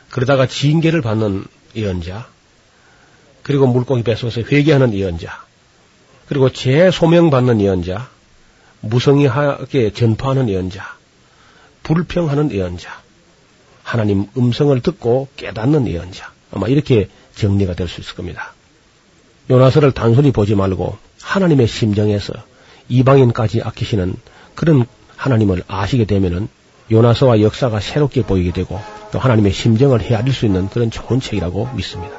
그러다가 0.09 0.47
징계를 0.47 1.01
받는 1.01 1.45
예언자, 1.77 2.27
그리고 3.41 3.67
물고기 3.67 4.03
뱃속에서 4.03 4.41
회개하는 4.41 4.93
예언자, 4.93 5.45
그리고 6.27 6.51
재소명받는 6.51 7.61
예언자, 7.61 8.09
무성의하게 8.81 9.93
전파하는 9.93 10.49
예언자, 10.49 10.97
불평하는 11.83 12.51
예언자, 12.51 13.01
하나님 13.81 14.27
음성을 14.35 14.77
듣고 14.81 15.29
깨닫는 15.37 15.87
예언자, 15.87 16.33
아마 16.51 16.67
이렇게 16.67 17.07
정리가 17.35 17.75
될 17.75 17.87
수 17.87 18.01
있을 18.01 18.15
겁니다. 18.15 18.53
요나서를 19.49 19.93
단순히 19.93 20.33
보지 20.33 20.55
말고 20.55 20.97
하나님의 21.21 21.67
심정에서 21.67 22.33
이방인까지 22.89 23.61
아끼시는 23.61 24.15
그런 24.53 24.85
하나님을 25.15 25.63
아시게 25.69 26.03
되면은 26.03 26.49
요나서와 26.91 27.41
역사가 27.41 27.79
새롭게 27.79 28.23
보이게 28.23 28.51
되고 28.51 28.79
또 29.11 29.19
하나님의 29.19 29.51
심정을 29.53 30.01
헤아릴 30.01 30.33
수 30.33 30.45
있는 30.45 30.69
그런 30.69 30.91
좋은 30.91 31.19
책이라고 31.19 31.69
믿습니다. 31.75 32.13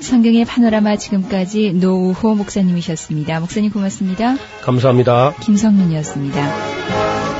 성경의 0.00 0.44
파노라마 0.44 0.96
지금까지 0.96 1.74
노우호 1.74 2.34
목사님이셨습니다. 2.34 3.40
목사님 3.40 3.70
고맙습니다. 3.70 4.36
감사합니다. 4.62 5.34
김성윤이었습니다. 5.40 7.31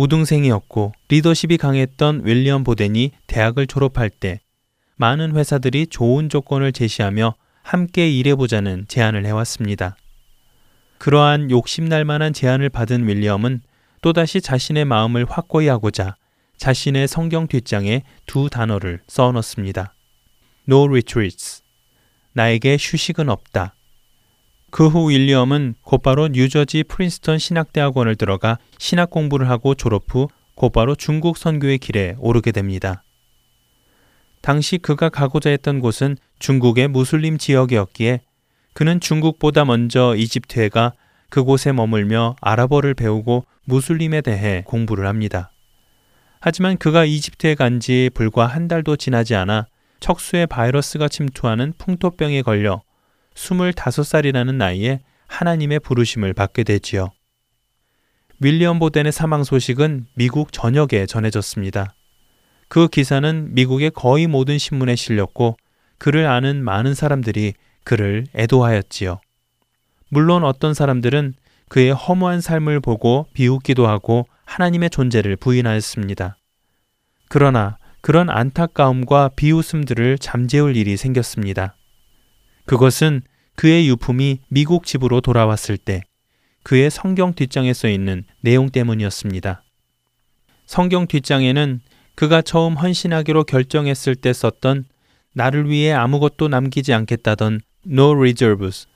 우등생이었고 0.00 0.92
리더십이 1.08 1.58
강했던 1.58 2.22
윌리엄 2.24 2.64
보덴이 2.64 3.10
대학을 3.26 3.66
졸업할 3.66 4.08
때 4.08 4.40
많은 4.96 5.36
회사들이 5.36 5.88
좋은 5.88 6.30
조건을 6.30 6.72
제시하며 6.72 7.34
함께 7.62 8.10
일해보자는 8.10 8.86
제안을 8.88 9.26
해왔습니다. 9.26 9.96
그러한 10.96 11.50
욕심날 11.50 12.06
만한 12.06 12.32
제안을 12.32 12.70
받은 12.70 13.06
윌리엄은 13.06 13.60
또다시 14.00 14.40
자신의 14.40 14.86
마음을 14.86 15.26
확고히 15.28 15.68
하고자 15.68 16.16
자신의 16.56 17.06
성경 17.06 17.46
뒷장에 17.46 18.02
두 18.24 18.48
단어를 18.48 19.00
써 19.06 19.30
넣습니다. 19.32 19.94
No 20.66 20.86
retreats. 20.86 21.62
나에게 22.32 22.78
휴식은 22.80 23.28
없다. 23.28 23.74
그 24.70 24.88
후 24.88 25.10
윌리엄은 25.10 25.74
곧바로 25.82 26.28
뉴저지 26.28 26.84
프린스턴 26.84 27.38
신학대학원을 27.38 28.16
들어가 28.16 28.58
신학 28.78 29.10
공부를 29.10 29.48
하고 29.48 29.74
졸업 29.74 30.04
후 30.08 30.28
곧바로 30.54 30.94
중국 30.94 31.36
선교의 31.36 31.78
길에 31.78 32.16
오르게 32.18 32.52
됩니다. 32.52 33.02
당시 34.42 34.78
그가 34.78 35.08
가고자 35.08 35.50
했던 35.50 35.80
곳은 35.80 36.16
중국의 36.38 36.88
무슬림 36.88 37.36
지역이었기에 37.36 38.20
그는 38.72 39.00
중국보다 39.00 39.64
먼저 39.64 40.14
이집트에 40.16 40.68
가 40.68 40.92
그곳에 41.28 41.72
머물며 41.72 42.36
아랍어를 42.40 42.94
배우고 42.94 43.44
무슬림에 43.64 44.20
대해 44.20 44.62
공부를 44.66 45.06
합니다. 45.06 45.50
하지만 46.40 46.76
그가 46.78 47.04
이집트에 47.04 47.54
간 47.54 47.80
지 47.80 48.10
불과 48.14 48.46
한 48.46 48.68
달도 48.68 48.96
지나지 48.96 49.34
않아 49.34 49.66
척수에 50.00 50.46
바이러스가 50.46 51.08
침투하는 51.08 51.74
풍토병에 51.76 52.42
걸려 52.42 52.80
25살이라는 53.40 54.54
나이에 54.54 55.00
하나님의 55.26 55.80
부르심을 55.80 56.34
받게 56.34 56.64
되지요. 56.64 57.10
윌리엄 58.40 58.78
보덴의 58.78 59.12
사망 59.12 59.44
소식은 59.44 60.06
미국 60.14 60.52
전역에 60.52 61.06
전해졌습니다. 61.06 61.94
그 62.68 62.88
기사는 62.88 63.54
미국의 63.54 63.90
거의 63.90 64.26
모든 64.26 64.58
신문에 64.58 64.96
실렸고 64.96 65.56
그를 65.98 66.26
아는 66.26 66.62
많은 66.62 66.94
사람들이 66.94 67.54
그를 67.84 68.26
애도하였지요. 68.34 69.20
물론 70.08 70.44
어떤 70.44 70.74
사람들은 70.74 71.34
그의 71.68 71.92
허무한 71.92 72.40
삶을 72.40 72.80
보고 72.80 73.26
비웃기도 73.32 73.86
하고 73.86 74.26
하나님의 74.44 74.90
존재를 74.90 75.36
부인하였습니다. 75.36 76.36
그러나 77.28 77.78
그런 78.00 78.30
안타까움과 78.30 79.30
비웃음들을 79.36 80.18
잠재울 80.18 80.76
일이 80.76 80.96
생겼습니다. 80.96 81.76
그것은 82.64 83.22
그의 83.60 83.90
유품이 83.90 84.38
미국 84.48 84.86
집으로 84.86 85.20
돌아왔을 85.20 85.76
때 85.76 86.00
그의 86.62 86.90
성경 86.90 87.34
뒷장에 87.34 87.74
써 87.74 87.90
있는 87.90 88.24
내용 88.40 88.70
때문이었습니다. 88.70 89.62
성경 90.64 91.06
뒷장에는 91.06 91.82
그가 92.14 92.40
처음 92.40 92.72
헌신하기로 92.72 93.44
결정했을 93.44 94.14
때 94.14 94.32
썼던 94.32 94.86
나를 95.34 95.68
위해 95.68 95.92
아무것도 95.92 96.48
남기지 96.48 96.94
않겠다던 96.94 97.60
No 97.86 98.14
reserves, 98.16 98.86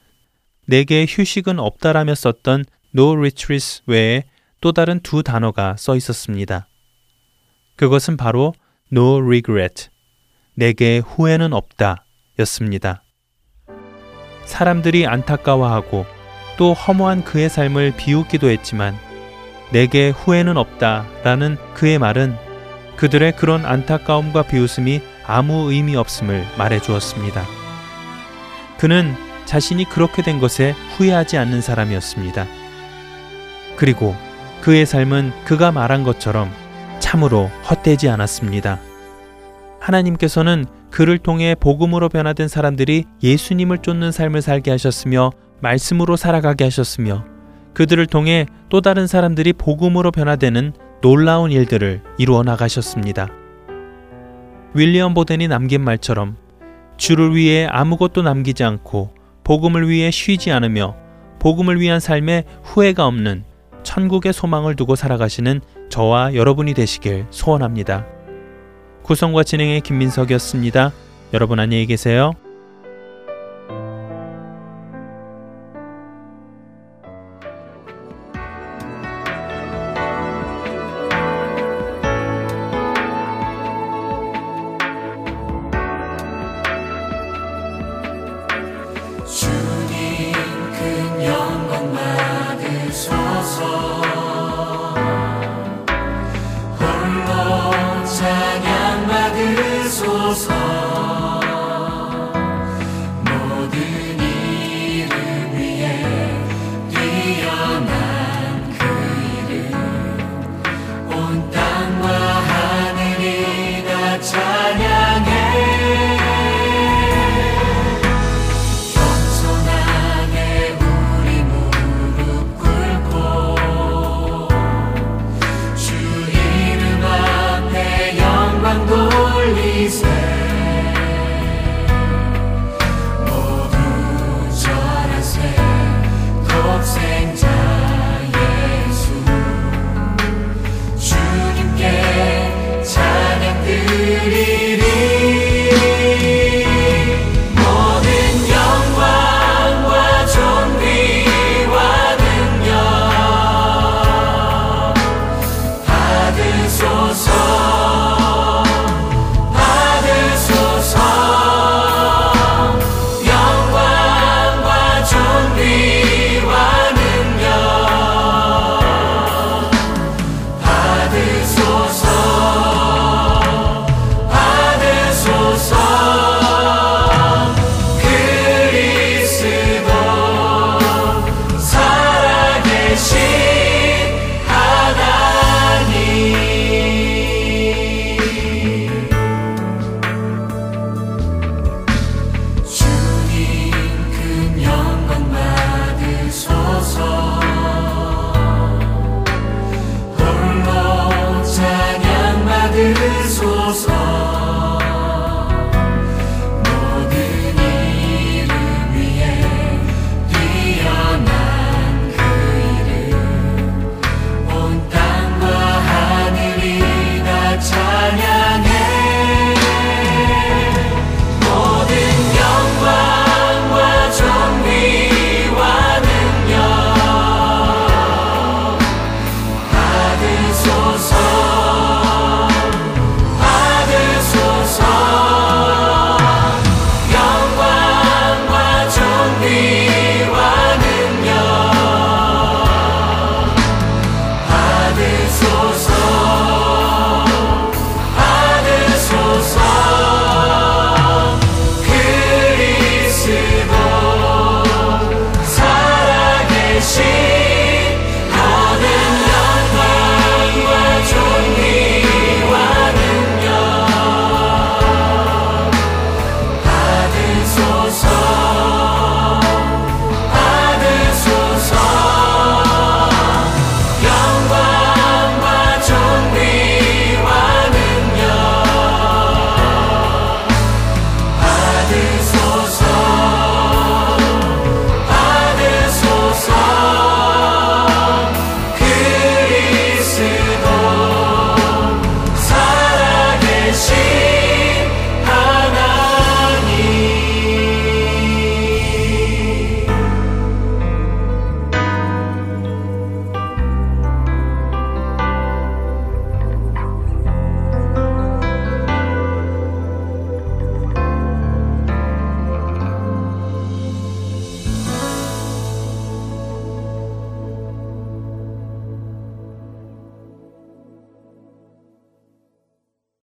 내게 0.67 1.05
휴식은 1.07 1.59
없다라며 1.59 2.15
썼던 2.15 2.65
No 2.97 3.19
retreats 3.19 3.83
외에 3.85 4.25
또 4.62 4.73
다른 4.73 5.01
두 5.01 5.23
단어가 5.23 5.77
써 5.77 5.95
있었습니다. 5.95 6.69
그것은 7.77 8.17
바로 8.17 8.55
No 8.91 9.23
regret, 9.23 9.91
내게 10.55 11.03
후회는 11.05 11.53
없다 11.53 12.07
였습니다. 12.39 13.03
사람들이 14.45 15.07
안타까워하고 15.07 16.07
또 16.57 16.72
허무한 16.72 17.24
그의 17.24 17.49
삶을 17.49 17.95
비웃기도 17.97 18.49
했지만 18.49 18.97
내게 19.70 20.11
후회는 20.11 20.57
없다 20.57 21.07
라는 21.24 21.57
그의 21.74 21.99
말은 21.99 22.36
그들의 22.97 23.36
그런 23.36 23.66
안타까움과 23.66 24.45
비웃음이 24.45 25.03
아무 25.26 25.72
의미 25.72 25.97
없음을 25.97 26.45
말해 26.57 26.78
주었습니다. 26.80 27.45
그는 28.78 29.14
자신이 29.47 29.84
그렇게 29.88 30.22
된 30.22 30.38
것에 30.38 30.74
후회하지 30.97 31.38
않는 31.38 31.61
사람이었습니다. 31.61 32.47
그리고 33.76 34.16
그의 34.61 34.86
삶은 34.86 35.32
그가 35.45 35.72
말한 35.72 36.05
것처럼 36.05 36.51
참으로 37.01 37.47
헛되지 37.68 38.09
않았습니다. 38.09 38.78
하나님께서는 39.85 40.64
그를 40.91 41.18
통해 41.18 41.55
복음으로 41.55 42.09
변화된 42.09 42.49
사람들이 42.49 43.05
예수님을 43.22 43.78
쫓는 43.78 44.12
삶을 44.12 44.41
살게 44.41 44.70
하셨으며 44.70 45.30
말씀으로 45.61 46.16
살아가게 46.16 46.64
하셨으며 46.64 47.24
그들을 47.74 48.07
통해 48.07 48.47
또 48.68 48.80
다른 48.80 49.07
사람들이 49.07 49.53
복음으로 49.53 50.11
변화되는 50.11 50.72
놀라운 51.03 51.53
일들을 51.53 52.03
이루어 52.18 52.43
나가셨습니다. 52.43 53.28
윌리엄 54.74 55.12
보덴이 55.12 55.49
남긴 55.49 55.82
말처럼 55.82 56.37
주를 56.97 57.35
위해 57.35 57.66
아무것도 57.66 58.22
남기지 58.22 58.64
않고 58.64 59.14
복음을 59.43 59.89
위해 59.89 60.11
쉬지 60.11 60.51
않으며 60.51 60.97
복음을 61.41 61.78
위한 61.80 62.01
삶에 62.01 62.45
후회가 62.62 63.07
없는 63.07 63.45
천국의 63.82 64.32
소망을 64.32 64.76
두고 64.76 64.97
살아가시는 64.97 65.61
저와 65.91 66.35
여러분이 66.35 66.72
되시길 66.72 67.26
소원합니다. 67.30 68.14
구성과 69.05 69.44
진행의 69.44 69.82
김민석이었습니다. 69.82 70.90
여러분 71.34 71.61
안녕히 71.61 71.84
계세요. 71.84 72.32